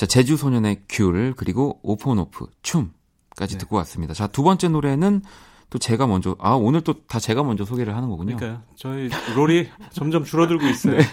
자, 0.00 0.06
제주 0.06 0.38
소년의 0.38 0.84
귤 0.88 1.34
그리고 1.36 1.78
오프 1.82 2.08
온 2.08 2.18
오프 2.20 2.46
춤까지 2.62 3.56
네. 3.56 3.58
듣고 3.58 3.76
왔습니다. 3.76 4.14
자, 4.14 4.28
두 4.28 4.42
번째 4.42 4.68
노래는 4.68 5.20
또 5.68 5.78
제가 5.78 6.06
먼저 6.06 6.34
아, 6.38 6.52
오늘 6.54 6.80
또 6.80 7.04
다 7.06 7.20
제가 7.20 7.42
먼저 7.42 7.66
소개를 7.66 7.94
하는 7.94 8.08
거군요. 8.08 8.36
그러니까요. 8.36 8.62
저희 8.76 9.10
롤이 9.36 9.68
점점 9.92 10.24
줄어들고 10.24 10.66
있어요. 10.68 10.96
네. 10.96 11.04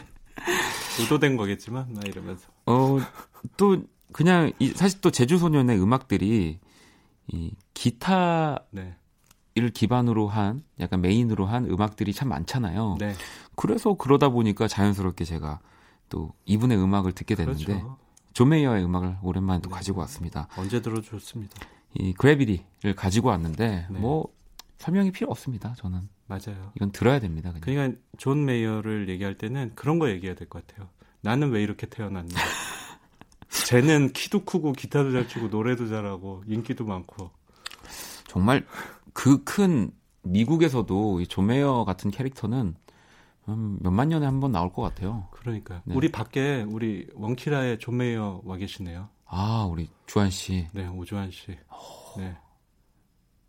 의도된 1.01 1.35
거겠지만 1.35 1.95
막 1.95 2.07
이러면서. 2.07 2.47
어, 2.65 2.97
또 3.57 3.83
그냥 4.13 4.53
이, 4.57 4.69
사실 4.69 5.01
또 5.01 5.11
제주 5.11 5.37
소년의 5.37 5.81
음악들이 5.81 6.57
이 7.27 7.51
기타를 7.73 8.59
네. 8.71 8.95
기반으로 9.73 10.29
한 10.29 10.63
약간 10.79 11.01
메인으로 11.01 11.45
한 11.45 11.65
음악들이 11.65 12.13
참 12.13 12.29
많잖아요. 12.29 12.95
네. 13.01 13.15
그래서 13.57 13.95
그러다 13.95 14.29
보니까 14.29 14.69
자연스럽게 14.69 15.25
제가 15.25 15.59
또 16.07 16.31
이분의 16.45 16.77
음악을 16.77 17.11
듣게 17.11 17.35
됐는데 17.35 17.65
그렇죠. 17.65 18.06
존 18.37 18.49
메이어의 18.49 18.83
음악을 18.85 19.17
오랜만에 19.23 19.61
또 19.61 19.69
네. 19.71 19.75
가지고 19.77 20.01
왔습니다. 20.01 20.47
언제 20.57 20.79
들어도 20.79 21.01
좋습니다. 21.01 21.55
이 21.95 22.13
Gravity를 22.13 22.93
가지고 22.95 23.29
왔는데 23.29 23.87
네. 23.89 23.99
뭐 23.99 24.31
설명이 24.77 25.11
필요 25.11 25.31
없습니다. 25.31 25.73
저는 25.75 26.07
맞아요. 26.27 26.71
이건 26.75 26.91
들어야 26.91 27.19
됩니다. 27.19 27.49
그냥. 27.49 27.61
그러니까 27.61 27.99
존 28.19 28.45
메이어를 28.45 29.09
얘기할 29.09 29.39
때는 29.39 29.71
그런 29.73 29.97
거 29.97 30.11
얘기해야 30.11 30.35
될 30.35 30.47
것 30.49 30.67
같아요. 30.67 30.87
나는 31.21 31.49
왜 31.49 31.63
이렇게 31.63 31.87
태어났나. 31.87 32.27
쟤는 33.65 34.13
키도 34.13 34.45
크고 34.45 34.73
기타도 34.73 35.13
잘 35.13 35.27
치고 35.27 35.47
노래도 35.47 35.87
잘하고 35.87 36.43
인기도 36.45 36.85
많고 36.85 37.31
정말 38.27 38.67
그 39.13 39.43
큰 39.45 39.89
미국에서도 40.21 41.21
이 41.21 41.25
존 41.27 41.49
메이어 41.49 41.85
같은 41.85 42.11
캐릭터는 42.11 42.57
음, 42.59 42.75
몇만 43.55 44.09
년에 44.09 44.25
한 44.25 44.39
번 44.39 44.51
나올 44.51 44.71
것 44.73 44.81
같아요. 44.81 45.27
그러니까 45.31 45.81
네. 45.85 45.95
우리 45.95 46.11
밖에 46.11 46.65
우리 46.67 47.07
원키라의 47.15 47.79
존 47.79 47.97
메이어 47.97 48.41
와 48.43 48.57
계시네요. 48.57 49.09
아, 49.25 49.67
우리 49.69 49.89
주환 50.05 50.29
씨. 50.29 50.67
네, 50.73 50.87
오주환 50.87 51.31
씨. 51.31 51.57
네. 52.17 52.35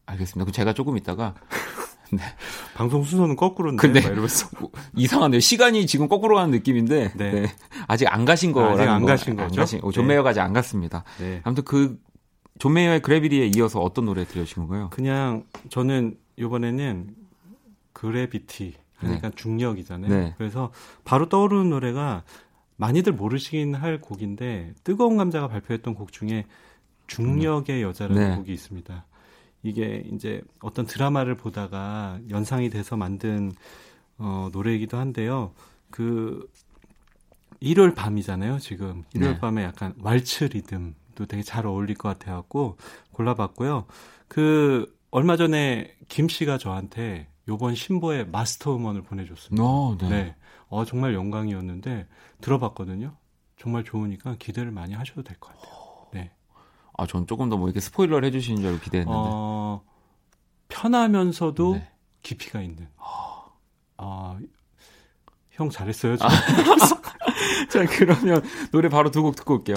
알겠습니다. 0.06 0.44
그럼 0.44 0.52
제가 0.52 0.72
조금 0.72 0.96
있다가 0.96 1.34
방송 2.74 3.02
순서는 3.02 3.36
거꾸로인데 3.36 3.80
근데- 3.80 4.00
막 4.00 4.08
이러면서 4.12 4.48
이상한데요. 4.96 5.40
시간이 5.40 5.86
지금 5.86 6.08
거꾸로 6.08 6.36
가는 6.36 6.50
느낌인데 6.50 7.12
네. 7.16 7.30
네. 7.32 7.46
아직 7.86 8.06
안 8.06 8.24
가신 8.24 8.52
거라는 8.52 8.80
아직 8.80 8.88
안 8.90 9.00
거. 9.02 9.06
가신 9.08 9.36
거죠? 9.36 9.60
가신, 9.60 9.80
어, 9.82 9.90
존 9.90 10.04
네. 10.04 10.08
메이어가 10.14 10.30
아직 10.30 10.40
안 10.40 10.52
갔습니다. 10.52 11.04
네. 11.18 11.40
아무튼 11.44 11.64
그 11.64 11.98
존 12.60 12.72
메이어의 12.72 13.02
Gravity에 13.02 13.52
이어서 13.54 13.80
어떤 13.80 14.06
노래 14.06 14.24
들려주신 14.24 14.66
건가요? 14.66 14.88
그냥 14.90 15.44
저는 15.68 16.18
이번에는 16.36 17.14
그래비티 17.92 18.74
그러니까 18.98 19.30
중력이잖아요. 19.30 20.10
네. 20.10 20.34
그래서 20.38 20.70
바로 21.04 21.28
떠오르는 21.28 21.70
노래가 21.70 22.24
많이들 22.76 23.12
모르시긴 23.12 23.74
할 23.74 24.00
곡인데 24.00 24.74
뜨거운 24.84 25.16
감자가 25.16 25.48
발표했던 25.48 25.94
곡 25.94 26.12
중에 26.12 26.46
중력의 27.06 27.82
여자라는 27.82 28.30
네. 28.30 28.36
곡이 28.36 28.52
있습니다. 28.52 29.04
이게 29.62 30.04
이제 30.12 30.40
어떤 30.60 30.86
드라마를 30.86 31.36
보다가 31.36 32.20
연상이 32.30 32.70
돼서 32.70 32.96
만든 32.96 33.52
어, 34.18 34.48
노래이기도 34.52 34.96
한데요. 34.96 35.52
그 35.90 36.48
일요일 37.60 37.94
밤이잖아요, 37.94 38.58
지금. 38.58 39.04
일요일 39.14 39.34
네. 39.34 39.40
밤에 39.40 39.64
약간 39.64 39.94
왈츠 40.00 40.44
리듬도 40.44 41.26
되게 41.26 41.42
잘 41.42 41.66
어울릴 41.66 41.96
것 41.96 42.08
같아 42.08 42.34
갖고 42.34 42.76
골라봤고요. 43.12 43.86
그 44.28 44.94
얼마 45.10 45.36
전에 45.36 45.96
김 46.08 46.28
씨가 46.28 46.58
저한테 46.58 47.28
요번 47.48 47.74
신보의 47.74 48.28
마스터 48.28 48.76
음원을 48.76 49.02
보내줬습니다. 49.02 49.62
어, 49.64 49.96
네. 49.98 50.08
네. 50.08 50.36
어, 50.68 50.84
정말 50.84 51.14
영광이었는데 51.14 52.06
들어봤거든요. 52.40 53.16
정말 53.58 53.84
좋으니까 53.84 54.36
기대를 54.38 54.70
많이 54.70 54.94
하셔도 54.94 55.22
될 55.22 55.38
것 55.40 55.48
같아요. 55.56 55.74
네. 56.12 56.30
아, 56.96 57.06
전 57.06 57.26
조금 57.26 57.48
더 57.48 57.56
뭐 57.56 57.68
이렇게 57.68 57.80
스포일러를 57.80 58.26
해주시는 58.28 58.60
줄 58.60 58.68
알고 58.70 58.80
기대했는데. 58.82 59.18
어, 59.18 59.82
편하면서도 60.68 61.74
네. 61.74 61.88
깊이가 62.22 62.60
있는. 62.60 62.88
아, 63.96 64.38
형 65.50 65.70
잘했어요. 65.70 66.16
저. 66.18 66.28
자, 67.70 67.84
그러면 67.86 68.42
노래 68.70 68.88
바로 68.88 69.10
두 69.10 69.22
곡 69.22 69.34
듣고 69.36 69.54
올게요. 69.54 69.76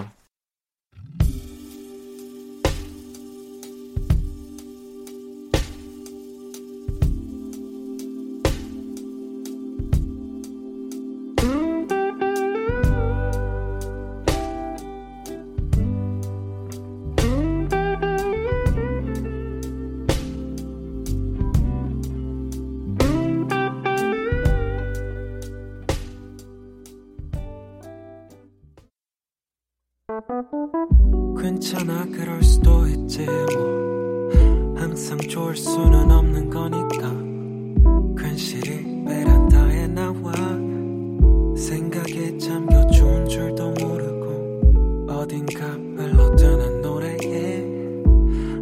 좋을 35.42 35.56
수는 35.56 36.12
없는 36.12 36.50
거니까 36.52 37.10
괜시리 38.16 39.04
베란다에 39.06 39.88
나와 39.88 40.32
생각에 41.58 42.38
잠겨 42.38 42.86
좋은 42.92 43.28
줄도 43.28 43.72
모르고 43.72 45.08
어딘가 45.10 45.66
흘러드는 45.66 46.82
노래에 46.82 47.62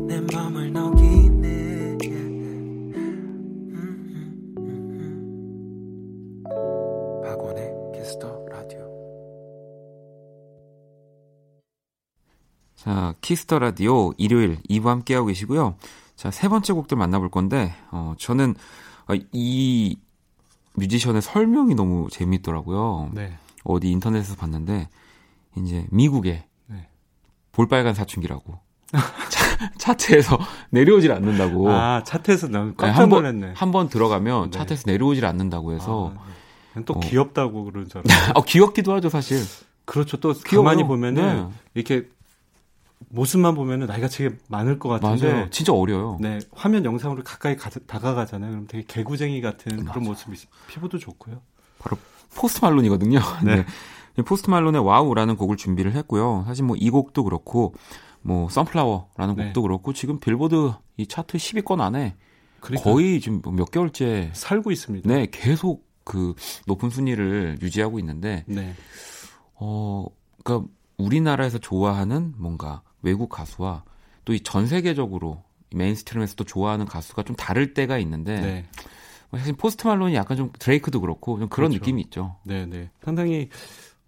내 0.07 0.21
맘을 0.33 0.71
녹이네 0.71 1.97
음, 2.05 2.93
음, 2.95 4.53
음, 4.57 4.63
음. 6.43 6.43
박원의 7.21 7.73
Kiss 7.93 8.23
the 8.23 8.45
Radio 8.49 8.79
자, 12.75 13.13
Kiss 13.19 13.42
the 13.42 13.59
Radio 13.59 14.13
일요일 14.17 14.61
2부 14.69 14.85
함께하고 14.85 15.27
계시고요. 15.27 15.75
자, 16.19 16.31
세 16.31 16.49
번째 16.49 16.73
곡들 16.73 16.97
만나볼 16.97 17.31
건데, 17.31 17.73
어, 17.91 18.13
저는 18.17 18.53
어, 19.07 19.13
이 19.31 19.97
뮤지션의 20.73 21.21
설명이 21.21 21.75
너무 21.75 22.09
재밌더라고요. 22.11 23.11
네. 23.13 23.37
어디 23.63 23.89
인터넷에서 23.89 24.35
봤는데, 24.35 24.89
이제 25.55 25.87
미국의 25.91 26.43
네. 26.65 26.89
볼빨간 27.53 27.93
사춘기라고. 27.93 28.59
차, 29.29 29.71
차트에서 29.77 30.37
내려오질 30.71 31.13
않는다고. 31.13 31.71
아, 31.71 32.03
차트에서 32.03 32.49
난 32.49 32.71
네, 32.71 32.73
깜짝 32.75 32.99
한 32.99 33.09
번, 33.09 33.23
놀랐네. 33.23 33.53
한번 33.55 33.87
들어가면 33.87 34.51
네. 34.51 34.57
차트에서 34.57 34.83
내려오질 34.87 35.25
않는다고 35.25 35.71
해서, 35.71 36.11
아, 36.17 36.25
네. 36.75 36.83
또 36.83 36.95
어. 36.95 36.99
귀엽다고 36.99 37.63
그러는 37.63 37.87
줄 37.87 38.01
알았어요. 38.05 38.33
어, 38.35 38.41
귀엽기도 38.43 38.91
하죠, 38.95 39.07
사실. 39.07 39.41
그렇죠. 39.85 40.17
또 40.17 40.33
귀여워요. 40.33 40.65
가만히 40.65 40.83
보면은 40.85 41.49
네. 41.49 41.55
이렇게 41.75 42.09
모습만 43.07 43.55
보면은 43.55 43.87
나이가 43.87 44.07
되게 44.07 44.35
많을 44.49 44.77
것 44.77 44.89
같은데 44.89 45.31
맞아요. 45.31 45.49
진짜 45.49 45.73
어려요. 45.73 46.17
네, 46.19 46.39
화면 46.51 46.83
영상으로 46.85 47.23
가까이 47.23 47.55
가, 47.55 47.69
다가가잖아요. 47.69 48.51
그럼 48.51 48.67
되게 48.67 48.83
개구쟁이 48.87 49.41
같은 49.41 49.77
맞아요. 49.77 49.91
그런 49.91 50.03
모습이. 50.03 50.37
피부도 50.67 50.97
좋고요. 50.99 51.41
바로 51.79 51.97
포스트 52.35 52.63
말론이거든요. 52.63 53.19
네. 53.45 53.65
네. 54.15 54.23
포스트 54.23 54.49
말론의 54.49 54.81
Wow라는 54.85 55.37
곡을 55.37 55.55
준비를 55.55 55.93
했고요. 55.95 56.43
사실 56.45 56.65
뭐 56.65 56.75
이 56.77 56.89
곡도 56.89 57.23
그렇고 57.23 57.73
뭐 58.21 58.49
Sunflower라는 58.49 59.35
네. 59.37 59.45
곡도 59.45 59.61
그렇고 59.61 59.93
지금 59.93 60.19
빌보드 60.19 60.73
이 60.97 61.07
차트 61.07 61.37
10위권 61.37 61.79
안에 61.79 62.17
그러니까 62.59 62.83
거의 62.91 63.21
지금 63.21 63.39
뭐몇 63.41 63.71
개월째 63.71 64.31
살고 64.33 64.71
있습니다. 64.71 65.07
네, 65.07 65.27
계속 65.31 65.87
그 66.03 66.33
높은 66.67 66.89
순위를 66.89 67.59
유지하고 67.61 67.97
있는데 67.99 68.43
네. 68.45 68.73
어 69.55 70.05
그러니까 70.43 70.67
우리나라에서 70.97 71.57
좋아하는 71.59 72.33
뭔가 72.37 72.81
외국 73.01 73.29
가수와 73.29 73.83
또 74.25 74.33
이 74.33 74.39
전 74.43 74.67
세계적으로 74.67 75.43
mainstream에서도 75.75 76.43
좋아하는 76.43 76.85
가수가 76.85 77.23
좀 77.23 77.35
다를 77.35 77.73
때가 77.73 77.97
있는데 77.99 78.39
네. 78.39 78.65
사실 79.31 79.53
포스트 79.53 79.85
말론이 79.87 80.15
약간 80.15 80.37
좀 80.37 80.51
드레이크도 80.57 81.01
그렇고 81.01 81.37
좀 81.39 81.49
그런 81.49 81.69
그렇죠. 81.69 81.81
느낌이 81.83 82.01
있죠. 82.03 82.37
네, 82.43 82.65
네. 82.65 82.89
상당히 83.03 83.49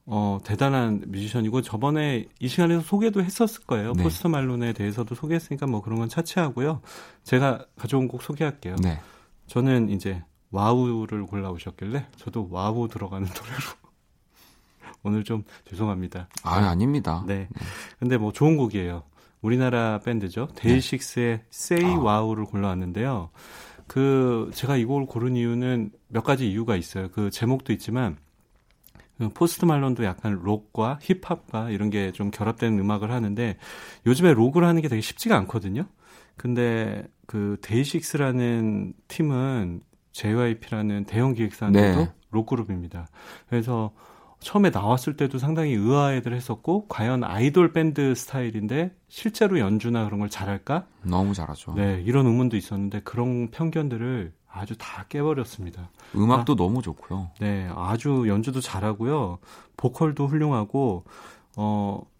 어, 0.06 0.40
대단한 0.44 1.04
뮤지션이고 1.08 1.62
저번에 1.62 2.26
이 2.40 2.48
시간에서 2.48 2.82
소개도 2.82 3.24
했었을 3.24 3.62
거예요. 3.66 3.94
네. 3.94 4.04
포스트 4.04 4.30
말론에 4.30 4.74
대해서도 4.74 5.14
소개했으니까 5.14 5.68
뭐 5.68 5.82
그런 5.82 6.00
건 6.00 6.10
차치하고요. 6.10 6.82
제가 7.24 7.66
가져온 7.78 8.08
곡 8.08 8.24
소개할게요. 8.24 8.76
네. 8.82 9.00
저는 9.48 9.90
이제 9.90 10.24
Wow를 10.50 11.28
골라오셨길래 11.28 12.08
저도 12.18 12.48
Wow 12.50 12.88
들어가는 12.88 13.28
노래로 13.28 13.81
오늘 15.04 15.24
좀 15.24 15.44
죄송합니다. 15.66 16.28
아, 16.44 16.56
아닙니다. 16.56 17.24
네. 17.28 17.48
근데 18.00 18.18
뭐 18.18 18.32
좋은 18.32 18.58
곡이에요. 18.58 19.04
우리나라 19.42 20.00
밴드죠. 20.00 20.48
데이식스의 20.56 21.42
Say 21.52 21.96
아. 21.96 22.00
Wow를 22.00 22.46
골라왔는데요. 22.46 23.30
그 23.88 24.52
제가 24.54 24.78
이 24.78 24.86
곡을 24.86 25.06
고른 25.08 25.36
이유는 25.36 25.92
몇 26.08 26.24
가지 26.24 26.50
이유가 26.50 26.76
있어요. 26.76 27.10
그 27.10 27.30
제목도 27.32 27.74
있지만 27.74 28.18
그 29.18 29.30
포스트 29.30 29.66
말론도 29.66 30.04
약간 30.04 30.34
록과 30.34 31.00
힙합과 31.02 31.70
이런 31.72 31.90
게 31.90 32.12
좀 32.12 32.32
결합되는 32.32 32.80
음악을 32.80 33.12
하는데 33.12 33.58
요즘에 34.06 34.34
록을 34.34 34.64
하는 34.64 34.82
게 34.82 34.88
되게 34.88 35.02
쉽지가 35.02 35.36
않거든요. 35.38 35.86
근데 36.38 37.08
그 37.28 37.58
데이식스라는 37.62 38.94
팀은 39.08 39.82
JYP라는 40.12 41.06
대형 41.06 41.34
기획사인데도 41.34 42.00
네. 42.00 42.12
록 42.32 42.46
그룹입니다. 42.48 43.08
그래서 43.50 43.92
처음에 44.42 44.72
나왔을 44.72 45.16
때도 45.16 45.38
상당히 45.38 45.74
의아해들 45.74 46.34
했었고 46.34 46.88
과연 46.90 47.24
아이돌 47.24 47.74
밴드 47.74 48.14
스타일인데 48.16 48.92
실제로 49.08 49.60
연주나 49.60 50.06
그런 50.06 50.20
걸 50.20 50.30
잘할까? 50.30 50.86
너무 51.04 51.34
잘하죠. 51.34 51.74
네, 51.76 52.02
이런 52.06 52.26
의문도 52.26 52.58
있었는데 52.58 53.02
그런 53.02 53.52
편견들을 53.52 54.34
아주 54.52 54.76
다 54.78 55.06
깨버렸습니다. 55.08 55.90
음악도 56.16 56.56
너무 56.56 56.82
좋고요. 56.82 57.30
네, 57.40 57.70
아주 57.76 58.26
연주도 58.28 58.60
잘하고요. 58.60 59.38
보컬도 59.78 60.28
훌륭하고 60.28 61.06
어 61.56 62.12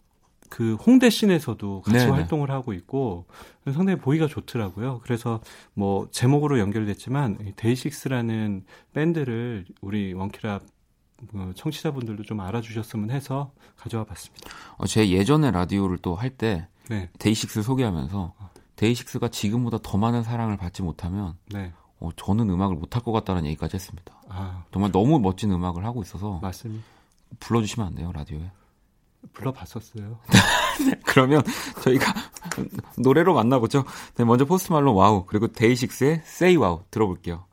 그 0.52 0.74
홍대 0.74 1.08
씬에서도 1.08 1.80
같이 1.80 1.96
네네. 2.04 2.10
활동을 2.10 2.50
하고 2.50 2.74
있고 2.74 3.24
상당히 3.72 3.98
보기가 3.98 4.26
좋더라고요. 4.26 5.00
그래서 5.02 5.40
뭐 5.72 6.08
제목으로 6.10 6.58
연결됐지만 6.58 7.38
이 7.40 7.52
데이식스라는 7.56 8.66
밴드를 8.92 9.64
우리 9.80 10.12
원키라 10.12 10.56
어, 10.56 10.60
청취자분들도 11.54 12.22
좀 12.24 12.40
알아주셨으면 12.40 13.10
해서 13.10 13.52
가져와 13.76 14.04
봤습니다. 14.04 14.50
어, 14.76 14.86
제 14.86 15.08
예전에 15.10 15.50
라디오를 15.50 15.98
또 15.98 16.14
할때 16.14 16.66
네, 16.88 17.10
데이식스 17.18 17.62
소개하면서 17.62 18.34
데이식스가 18.76 19.28
지금보다 19.28 19.78
더 19.82 19.98
많은 19.98 20.22
사랑을 20.22 20.56
받지 20.56 20.82
못하면 20.82 21.36
네. 21.52 21.72
어, 22.00 22.10
저는 22.16 22.50
음악을 22.50 22.76
못할 22.76 23.02
것 23.02 23.12
같다는 23.12 23.46
얘기까지 23.46 23.76
했습니다. 23.76 24.12
아, 24.28 24.64
정말 24.72 24.90
너무 24.90 25.20
멋진 25.20 25.52
음악을 25.52 25.84
하고 25.84 26.02
있어서 26.02 26.40
맞습니다. 26.42 26.84
불러주시면 27.40 27.86
안 27.86 27.94
돼요 27.94 28.10
라디오에? 28.12 28.50
불러봤었어요. 29.32 30.18
그러면 31.06 31.42
저희가 31.82 32.12
노래로 32.98 33.34
만나보죠. 33.34 33.84
네, 34.16 34.24
먼저 34.24 34.44
포스트 34.44 34.72
말론 34.72 34.94
와우 34.96 35.26
그리고 35.26 35.46
데이식스의 35.48 36.22
Say 36.24 36.56
Wow 36.56 36.82
들어볼게요. 36.90 37.44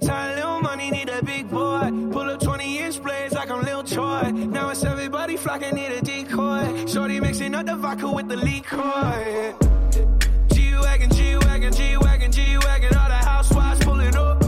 Tired, 0.00 0.36
little 0.36 0.60
money, 0.60 0.90
need 0.90 1.08
a 1.08 1.24
big 1.24 1.50
boy. 1.50 1.90
Pull 2.12 2.30
up 2.30 2.40
20 2.40 2.78
inch 2.78 3.02
blades 3.02 3.34
like 3.34 3.50
I'm 3.50 3.62
Lil 3.62 3.82
Troy. 3.82 4.30
Now 4.30 4.70
it's 4.70 4.84
everybody 4.84 5.36
flocking, 5.36 5.74
need 5.74 5.92
a 5.92 6.00
decoy. 6.00 6.86
Shorty 6.86 7.20
mixing 7.20 7.54
up 7.54 7.66
the 7.66 7.76
vodka 7.76 8.10
with 8.10 8.28
the 8.28 8.36
liquor. 8.36 9.54
G-Wagon, 10.52 11.10
G-Wagon, 11.10 11.72
G-Wagon, 11.72 12.32
G-Wagon. 12.32 12.96
All 12.96 13.08
the 13.08 13.14
housewives 13.14 13.84
pulling 13.84 14.16
up. 14.16 14.42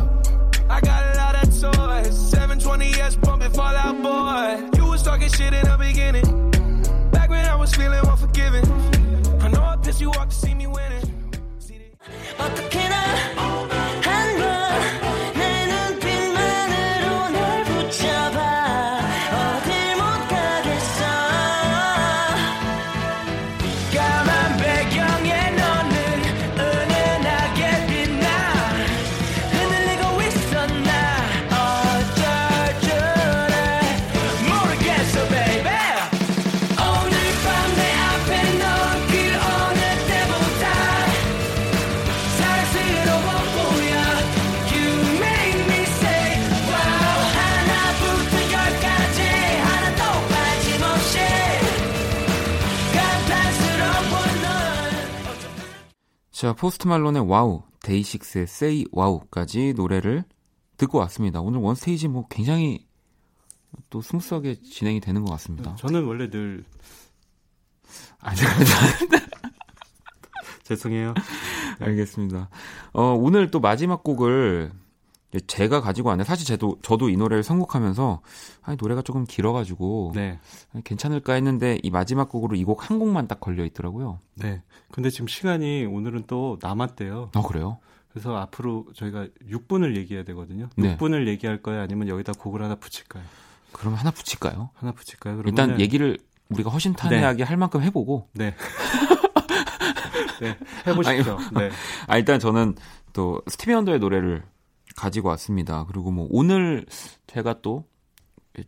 I 0.68 0.80
got 0.80 1.14
a 1.14 1.18
lot 1.18 1.34
of 1.34 1.48
toys. 1.60 2.32
720S 2.32 3.20
pumping 3.22 3.50
Fallout 3.50 4.02
Boy. 4.02 4.78
You 4.78 4.86
was 4.86 5.02
talking 5.02 5.28
shit 5.28 5.52
in 5.52 5.64
the 5.64 5.79
자, 56.40 56.54
포스트 56.54 56.88
말론의 56.88 57.28
Wow, 57.28 57.64
데이식스의 57.82 58.44
Say 58.44 58.84
Wow까지 58.96 59.74
노래를 59.76 60.24
듣고 60.78 60.96
왔습니다. 61.00 61.42
오늘 61.42 61.60
원스테이지 61.60 62.08
뭐 62.08 62.26
굉장히 62.30 62.86
또 63.90 64.00
smooth하게 64.00 64.62
진행이 64.62 65.00
되는 65.00 65.22
것 65.22 65.32
같습니다. 65.32 65.76
저는 65.76 66.06
원래 66.06 66.30
늘 66.30 66.64
아, 68.20 68.32
죄송해요. 70.64 71.12
알겠습니다. 71.78 72.48
어, 72.94 73.02
오늘 73.02 73.50
또 73.50 73.60
마지막 73.60 74.02
곡을 74.02 74.72
이 74.72 74.76
제 75.32 75.38
제가 75.40 75.80
가지고 75.80 76.08
왔는데 76.08 76.26
사실 76.26 76.44
저도, 76.46 76.78
저도 76.82 77.08
이 77.08 77.16
노래를 77.16 77.42
선곡하면서 77.44 78.20
아니, 78.62 78.76
노래가 78.80 79.02
조금 79.02 79.24
길어가지고 79.24 80.12
네, 80.14 80.38
아니, 80.74 80.82
괜찮을까 80.82 81.34
했는데 81.34 81.78
이 81.82 81.90
마지막 81.90 82.28
곡으로 82.28 82.56
이 82.56 82.64
곡 82.64 82.90
한 82.90 82.98
곡만 82.98 83.28
딱 83.28 83.38
걸려 83.40 83.64
있더라고요. 83.64 84.18
네. 84.34 84.62
근데 84.90 85.08
지금 85.10 85.28
시간이 85.28 85.86
오늘은 85.86 86.24
또 86.26 86.58
남았대요. 86.60 87.30
어, 87.34 87.42
그래요? 87.42 87.78
그래서 88.10 88.36
앞으로 88.36 88.86
저희가 88.94 89.28
6분을 89.48 89.96
얘기해야 89.96 90.24
되거든요. 90.24 90.68
네. 90.76 90.96
6분을 90.96 91.28
얘기할 91.28 91.62
거예요? 91.62 91.80
아니면 91.82 92.08
여기다 92.08 92.32
곡을 92.32 92.60
하나 92.62 92.74
붙일까요? 92.74 93.22
그럼 93.72 93.94
하나 93.94 94.10
붙일까요? 94.10 94.70
하나 94.74 94.90
붙일까요? 94.92 95.36
그러면 95.36 95.48
일단 95.48 95.80
얘기를 95.80 96.18
우리가 96.48 96.70
허심탄회하게 96.70 97.44
할 97.44 97.56
만큼 97.56 97.82
해보고 97.82 98.26
네. 98.32 98.56
네. 100.40 100.56
해보십시오. 100.86 101.38
네. 101.54 101.70
아, 102.06 102.16
일단 102.16 102.40
저는 102.40 102.74
또 103.12 103.40
스티비 103.46 103.72
원더의 103.72 103.98
노래를 104.00 104.42
가지고 105.00 105.30
왔습니다. 105.30 105.86
그리고 105.86 106.10
뭐 106.10 106.28
오늘 106.30 106.84
제가 107.26 107.62
또 107.62 107.86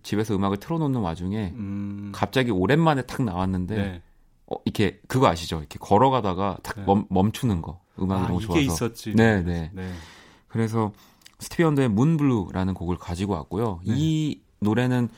집에서 0.03 0.35
음악을 0.35 0.57
틀어놓는 0.57 1.01
와중에 1.01 1.53
음, 1.55 2.11
갑자기 2.15 2.51
오랜만에 2.51 3.03
탁 3.03 3.23
나왔는데 3.23 3.77
네. 3.77 4.03
어, 4.47 4.55
이렇게 4.65 4.99
그거 5.09 5.27
아시죠? 5.27 5.59
이렇게 5.59 5.79
걸어가다가 5.79 6.57
탁 6.63 6.77
네. 6.77 6.85
멈, 6.87 7.05
멈추는 7.11 7.61
거 7.61 7.83
음악이 8.01 8.25
아, 8.25 8.29
너무 8.29 8.41
좋아서 8.41 8.61
있었지. 8.61 9.15
네, 9.15 9.43
네. 9.43 9.71
네. 9.75 9.93
그래서 10.49 10.95
스티비 11.39 11.65
원더의 11.65 11.91
문블루라는 11.91 12.73
곡을 12.73 12.97
가지고 12.97 13.35
왔고요. 13.35 13.81
네. 13.87 13.93
이 13.95 14.41
노래는 14.61 15.11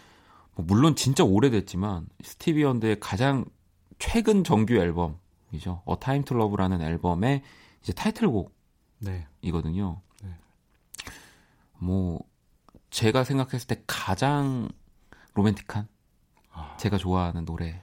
뭐 0.56 0.66
물론 0.66 0.96
진짜 0.96 1.22
오래됐지만 1.22 2.08
스티비 2.24 2.64
원더의 2.64 2.98
가장 2.98 3.44
최근 4.00 4.42
정규 4.42 4.74
앨범이죠. 4.74 5.82
A 5.88 5.94
Time 6.00 6.24
to 6.24 6.36
Love라는 6.36 6.82
앨범의 6.82 7.42
이제 7.82 7.92
타이틀곡이거든요. 7.92 10.00
네. 11.75 11.81
네. 11.81 11.87
뭐 11.87 12.20
제가 12.91 13.25
생각했을 13.25 13.66
때 13.66 13.83
가장 13.87 14.68
로맨틱한 15.35 15.89
아, 16.53 16.77
제가 16.77 16.99
좋아하는 16.99 17.45
노래 17.45 17.83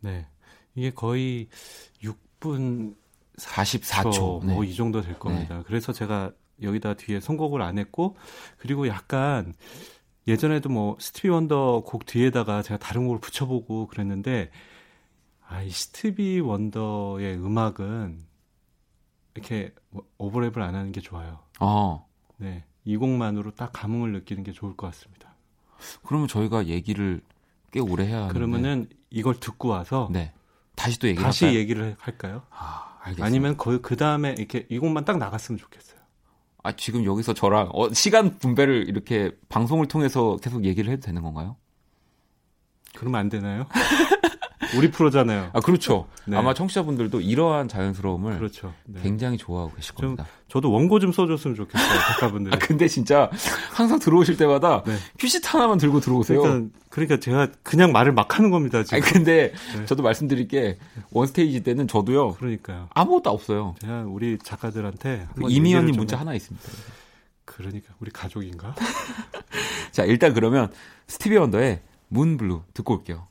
네. 0.00 0.26
이게 0.74 0.90
거의 0.90 1.48
6분 2.02 2.96
44초. 3.36 4.44
네. 4.44 4.54
뭐이 4.54 4.74
정도 4.74 5.02
될 5.02 5.18
겁니다. 5.18 5.62
그래서 5.66 5.92
제가 5.92 6.32
여기다 6.62 6.94
뒤에 6.94 7.20
선곡을 7.20 7.60
안 7.62 7.78
했고 7.78 8.16
그리고 8.56 8.88
약간 8.88 9.54
예전에도 10.26 10.68
뭐 10.68 10.96
스티비 10.98 11.28
원더 11.28 11.82
곡 11.86 12.06
뒤에다가 12.06 12.62
제가 12.62 12.78
다른 12.78 13.04
곡을 13.06 13.20
붙여보고 13.20 13.86
그랬는데 13.86 14.50
아, 15.46 15.62
이 15.62 15.70
스티비 15.70 16.40
원더의 16.40 17.36
음악은 17.36 18.20
이렇게 19.34 19.72
뭐 19.90 20.04
오버랩을 20.18 20.58
안 20.58 20.74
하는 20.74 20.92
게 20.92 21.00
좋아요. 21.00 21.40
어. 21.60 22.08
네. 22.38 22.64
이 22.86 22.96
곡만으로 22.96 23.50
딱 23.50 23.72
감흥을 23.72 24.12
느끼는 24.12 24.44
게 24.44 24.52
좋을 24.52 24.76
것 24.76 24.86
같습니다. 24.86 25.34
그러면 26.06 26.28
저희가 26.28 26.66
얘기를 26.66 27.20
꽤 27.72 27.80
오래 27.80 28.06
해야 28.06 28.18
하는데 28.18 28.32
그러면은 28.32 28.88
이걸 29.10 29.38
듣고 29.38 29.68
와서 29.68 30.08
네. 30.10 30.32
다시 30.76 30.98
또 30.98 31.08
얘기를 31.08 31.24
다시 31.24 31.44
할까요? 31.44 31.60
얘기를 31.60 31.96
할까요? 31.98 32.42
아, 32.50 32.96
알겠습니다. 33.00 33.26
아니면 33.26 33.56
그, 33.56 33.80
그 33.80 33.96
다음에 33.96 34.34
이렇게 34.38 34.66
이 34.70 34.78
곡만 34.78 35.04
딱 35.04 35.18
나갔으면 35.18 35.58
좋겠어요. 35.58 35.96
아, 36.62 36.72
지금 36.72 37.04
여기서 37.04 37.34
저랑 37.34 37.70
어, 37.72 37.92
시간 37.92 38.38
분배를 38.38 38.88
이렇게 38.88 39.36
방송을 39.48 39.86
통해서 39.88 40.36
계속 40.40 40.64
얘기를 40.64 40.90
해도 40.92 41.02
되는 41.04 41.22
건가요? 41.22 41.56
그러면 42.94 43.20
안 43.20 43.28
되나요? 43.28 43.66
우리 44.76 44.90
프로잖아요. 44.90 45.50
아, 45.52 45.60
그렇죠. 45.60 46.06
네. 46.26 46.36
아마 46.36 46.54
청취자분들도 46.54 47.20
이러한 47.20 47.68
자연스러움을 47.68 48.38
그렇죠. 48.38 48.72
네. 48.84 49.00
굉장히 49.02 49.36
좋아하고 49.36 49.74
계실 49.74 49.94
좀 49.94 50.16
겁니다. 50.16 50.26
저도 50.48 50.70
원고 50.72 50.98
좀 51.00 51.12
써줬으면 51.12 51.54
좋겠어요, 51.56 51.98
작가분들. 52.12 52.52
아, 52.54 52.58
근데 52.58 52.88
진짜 52.88 53.30
항상 53.72 53.98
들어오실 53.98 54.36
때마다 54.36 54.82
네. 54.84 54.96
퓨시트 55.18 55.46
하나만 55.48 55.78
들고 55.78 56.00
들어오세요. 56.00 56.40
그러니까, 56.42 56.78
그러니까 56.90 57.20
제가 57.20 57.48
그냥 57.62 57.92
말을 57.92 58.12
막 58.12 58.38
하는 58.38 58.50
겁니다, 58.50 58.82
지금. 58.82 59.02
아니, 59.02 59.12
근데 59.12 59.52
네. 59.76 59.84
저도 59.86 60.02
말씀드릴 60.02 60.48
게 60.48 60.78
원스테이지 61.10 61.62
때는 61.62 61.88
저도요. 61.88 62.32
그러니까요. 62.34 62.88
아무것도 62.94 63.30
없어요. 63.30 63.74
제가 63.80 64.04
우리 64.06 64.38
작가들한테 64.42 65.26
한번 65.32 65.50
이미연님 65.50 65.94
좀 65.94 65.98
문자 66.00 66.16
해- 66.16 66.18
하나 66.20 66.34
있습니다. 66.34 66.66
그러니까 67.44 67.94
우리 68.00 68.10
가족인가? 68.10 68.74
자, 69.92 70.04
일단 70.04 70.34
그러면 70.34 70.70
스티비 71.06 71.36
원더의 71.36 71.80
문블루 72.08 72.62
듣고 72.74 72.94
올게요. 72.94 73.26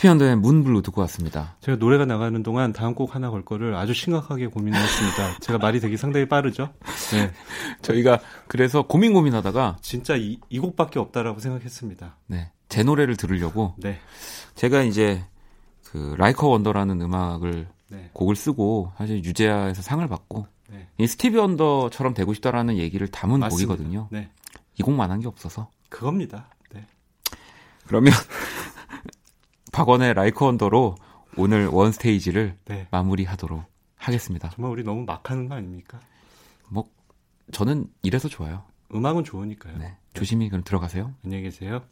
스티비 0.00 0.08
원더의 0.12 0.36
Moon 0.36 0.58
Blue 0.58 0.80
듣고 0.80 1.02
왔습니다. 1.02 1.56
제가 1.60 1.76
노래가 1.76 2.06
나가는 2.06 2.42
동안 2.42 2.72
다음 2.72 2.94
곡 2.94 3.14
하나 3.14 3.28
걸 3.28 3.44
거를 3.44 3.74
아주 3.74 3.92
심각하게 3.92 4.46
고민했습니다. 4.46 5.40
제가 5.44 5.58
말이 5.58 5.78
되게 5.78 5.98
상당히 5.98 6.26
빠르죠? 6.26 6.72
네. 7.12 7.30
저희가 7.82 8.18
그래서 8.48 8.80
고민 8.80 9.12
고민하다가 9.12 9.76
진짜 9.82 10.16
이, 10.16 10.38
이 10.48 10.58
곡밖에 10.58 10.98
없다라고 10.98 11.40
생각했습니다. 11.40 12.16
네. 12.28 12.50
제 12.70 12.82
노래를 12.82 13.16
들으려고 13.18 13.74
네. 13.76 14.00
제가 14.54 14.84
이제 14.84 15.22
그 15.84 16.14
Like 16.16 16.48
A 16.48 16.52
Wonder라는 16.52 16.98
음악을 17.02 17.68
네. 17.88 18.08
곡을 18.14 18.36
쓰고 18.36 18.92
사실 18.96 19.22
유재하에서 19.22 19.82
상을 19.82 20.08
받고 20.08 20.46
네. 20.70 20.88
이 20.96 21.06
스티비 21.06 21.36
원더처럼 21.38 22.14
되고 22.14 22.32
싶다라는 22.32 22.78
얘기를 22.78 23.06
담은 23.08 23.38
맞습니다. 23.40 23.74
곡이거든요. 23.74 24.08
네. 24.10 24.30
이 24.78 24.82
곡만 24.82 25.10
한 25.10 25.20
게 25.20 25.28
없어서 25.28 25.68
그겁니다. 25.90 26.48
네. 26.72 26.86
그러면 27.86 28.14
박원의 29.72 30.14
라이커 30.14 30.46
원더로 30.46 30.96
오늘 31.36 31.66
원 31.66 31.92
스테이지를 31.92 32.56
네. 32.66 32.88
마무리하도록 32.90 33.62
하겠습니다. 33.96 34.50
정말 34.50 34.72
우리 34.72 34.82
너무 34.82 35.04
막 35.04 35.30
하는 35.30 35.48
거 35.48 35.54
아닙니까? 35.54 36.00
뭐 36.68 36.88
저는 37.52 37.86
이래서 38.02 38.28
좋아요. 38.28 38.64
음악은 38.94 39.24
좋으니까요. 39.24 39.78
네. 39.78 39.96
조심히 40.14 40.48
그럼 40.48 40.64
들어가세요. 40.64 41.14
안녕히 41.24 41.44
계세요. 41.44 41.82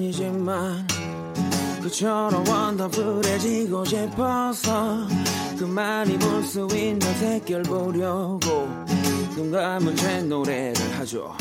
아니지만 0.00 0.86
그처럼 1.82 2.48
원더풀해지고 2.48 3.84
싶어서 3.84 5.06
그만 5.58 6.08
입을 6.10 6.42
수 6.42 6.66
있는 6.72 7.00
새결 7.18 7.62
보려고 7.64 8.66
눈 9.34 9.50
감은 9.52 9.94
채 9.96 10.22
노래를 10.22 10.98
하죠 10.98 11.36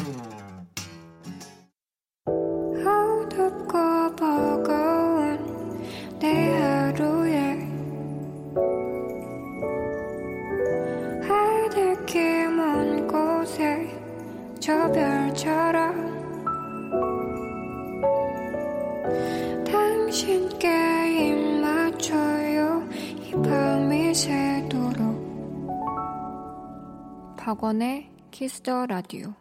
Kiss 28.40 28.66
the 28.66 28.86
Radio 28.86 29.34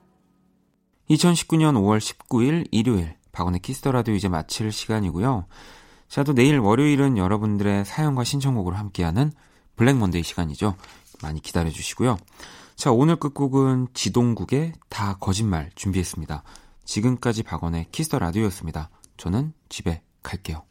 2019년 1.09 1.75
5월 1.77 2.01
19일 2.01 2.67
일요일 2.73 3.15
박원의 3.31 3.61
Kiss 3.61 3.79
the 3.79 3.93
Radio 3.93 4.13
이제 4.17 4.29
마칠 4.29 4.73
시간이고요. 4.73 5.47
자, 6.09 6.25
또 6.25 6.35
내일 6.35 6.59
월요일은 6.59 7.17
여러분들의 7.17 7.85
사연과 7.85 8.25
신청곡을 8.25 8.77
함께하는 8.77 9.31
블랙 9.77 9.97
먼데이 9.99 10.25
시간이죠. 10.25 10.75
많이 11.23 11.41
기다려 11.41 11.71
주시고요. 11.71 12.19
자, 12.75 12.91
오늘 12.91 13.15
끝곡은 13.15 13.87
지동국의 13.95 14.73
다 14.89 15.17
거짓말 15.21 15.71
준비했습니다. 15.77 16.43
지금까지 16.85 17.45
박원의 17.45 17.87
Kiss 17.93 18.08
the 18.08 18.19
Radio였습니다. 18.19 18.91
저는 19.17 19.53
집에 19.69 20.03
갈게요. 20.25 20.68